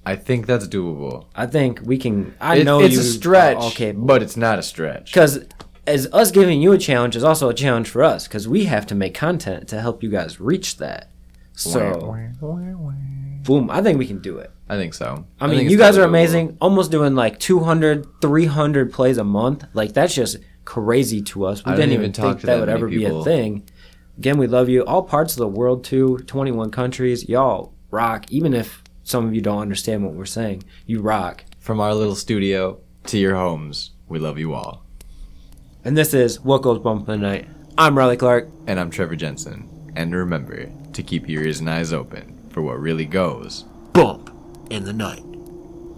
I 0.06 0.16
think 0.16 0.46
that's 0.46 0.68
doable. 0.68 1.26
I 1.36 1.48
think 1.48 1.82
we 1.84 1.98
can. 1.98 2.36
I 2.40 2.58
It- 2.58 2.64
know 2.66 2.80
it's 2.80 2.94
you, 2.94 3.00
a 3.02 3.04
stretch. 3.04 3.58
Okay, 3.74 3.92
but 3.92 4.22
it's 4.22 4.38
not 4.38 4.60
a 4.60 4.64
stretch. 4.64 5.12
because 5.12 5.40
as 5.88 6.08
us 6.14 6.30
giving 6.32 6.62
you 6.62 6.74
a 6.74 6.78
challenge 6.78 7.16
is 7.16 7.24
also 7.24 7.50
a 7.50 7.54
challenge 7.56 7.90
for 7.90 8.04
us 8.04 8.28
because 8.28 8.48
we 8.48 8.66
have 8.66 8.86
to 8.88 8.96
make 8.96 9.16
content 9.16 9.68
to 9.70 9.82
help 9.82 10.04
you 10.04 10.10
guys 10.12 10.40
reach 10.40 10.78
that. 10.78 11.10
So, 11.54 12.16
boom, 13.44 13.70
I 13.72 13.82
think 13.82 13.98
we 13.98 14.06
can 14.06 14.20
do 14.20 14.38
it. 14.38 14.52
I 14.70 14.76
think 14.78 14.94
so. 14.94 15.26
I 15.42 15.48
mean, 15.48 15.58
think 15.60 15.72
you 15.72 15.78
guys 15.78 15.98
are 15.98 16.02
totally 16.02 16.06
doable. 16.06 16.10
amazing. 16.10 16.58
Almost 16.62 16.92
doing 16.92 17.16
like 17.16 17.40
200, 17.40 18.06
300 18.22 18.94
plays 18.94 19.18
a 19.18 19.24
month. 19.24 19.66
Like 19.74 19.94
that's 19.94 20.14
just 20.14 20.38
crazy 20.66 21.22
to 21.24 21.46
us. 21.46 21.66
We 21.66 21.72
I 21.72 21.76
didn't 21.76 21.90
didn't 21.90 22.00
even 22.02 22.14
think 22.14 22.42
that 22.42 22.48
that 22.48 22.60
would 22.60 22.70
ever 22.70 22.88
be 22.88 23.06
a 23.06 23.24
thing. 23.24 23.64
Again, 24.18 24.40
we 24.40 24.48
love 24.48 24.68
you. 24.68 24.84
All 24.84 25.04
parts 25.04 25.34
of 25.34 25.40
the 25.40 25.48
world 25.48 25.84
too. 25.84 26.18
21 26.26 26.72
countries. 26.72 27.30
Y'all 27.30 27.74
rock. 27.92 28.26
Even 28.32 28.54
if 28.54 28.82
some 29.04 29.28
of 29.28 29.36
you 29.36 29.42
don't 29.42 29.62
understand 29.62 30.04
what 30.04 30.16
we're 30.16 30.26
saying, 30.26 30.64
you 30.88 31.02
rock. 31.02 31.46
From 31.60 31.80
our 31.80 31.94
little 31.94 32.16
studio 32.16 32.80
to 33.06 33.20
your 33.20 33.36
homes, 33.36 33.92
we 34.08 34.18
love 34.18 34.40
you 34.40 34.54
all. 34.54 34.84
And 35.86 35.96
this 35.96 36.16
is 36.16 36.40
What 36.40 36.64
Goes 36.64 36.80
Bump 36.80 37.08
in 37.08 37.22
the 37.22 37.28
Night. 37.28 37.48
I'm 37.78 37.96
Riley 37.96 38.18
Clark. 38.18 38.50
And 38.66 38.80
I'm 38.80 38.90
Trevor 38.90 39.16
Jensen. 39.16 39.70
And 39.96 40.16
remember 40.16 40.68
to 40.94 41.04
keep 41.04 41.30
your 41.30 41.44
ears 41.44 41.60
and 41.60 41.70
eyes 41.70 41.94
open 41.94 42.50
for 42.50 42.64
what 42.64 42.80
really 42.80 43.06
goes. 43.06 43.66
Bump 43.94 44.32
in 44.72 44.84
the 44.84 44.94
night. 44.94 45.24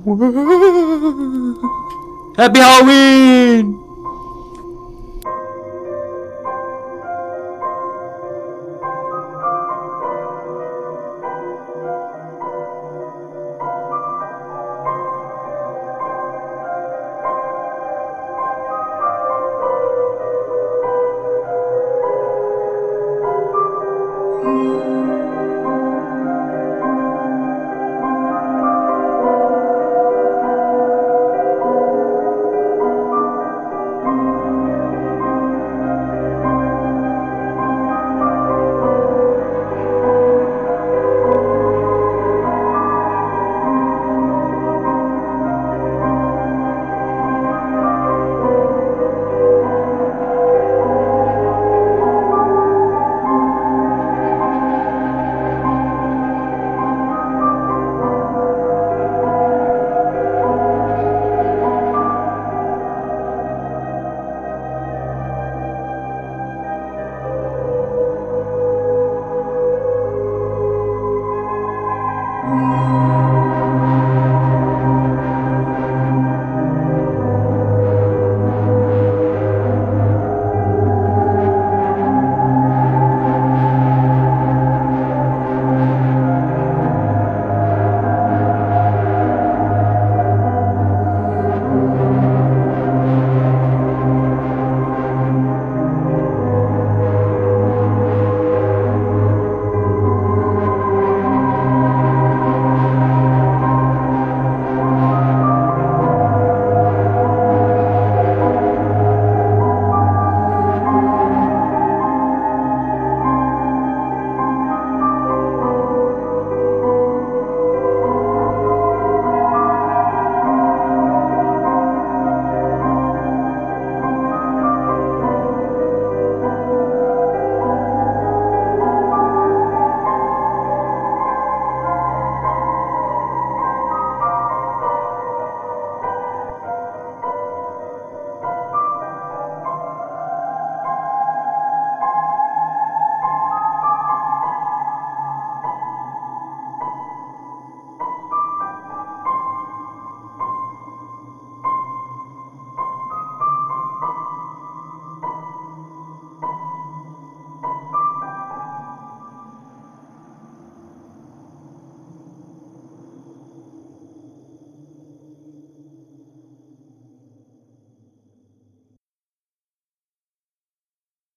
Happy 2.38 2.60
Halloween! 2.60 3.89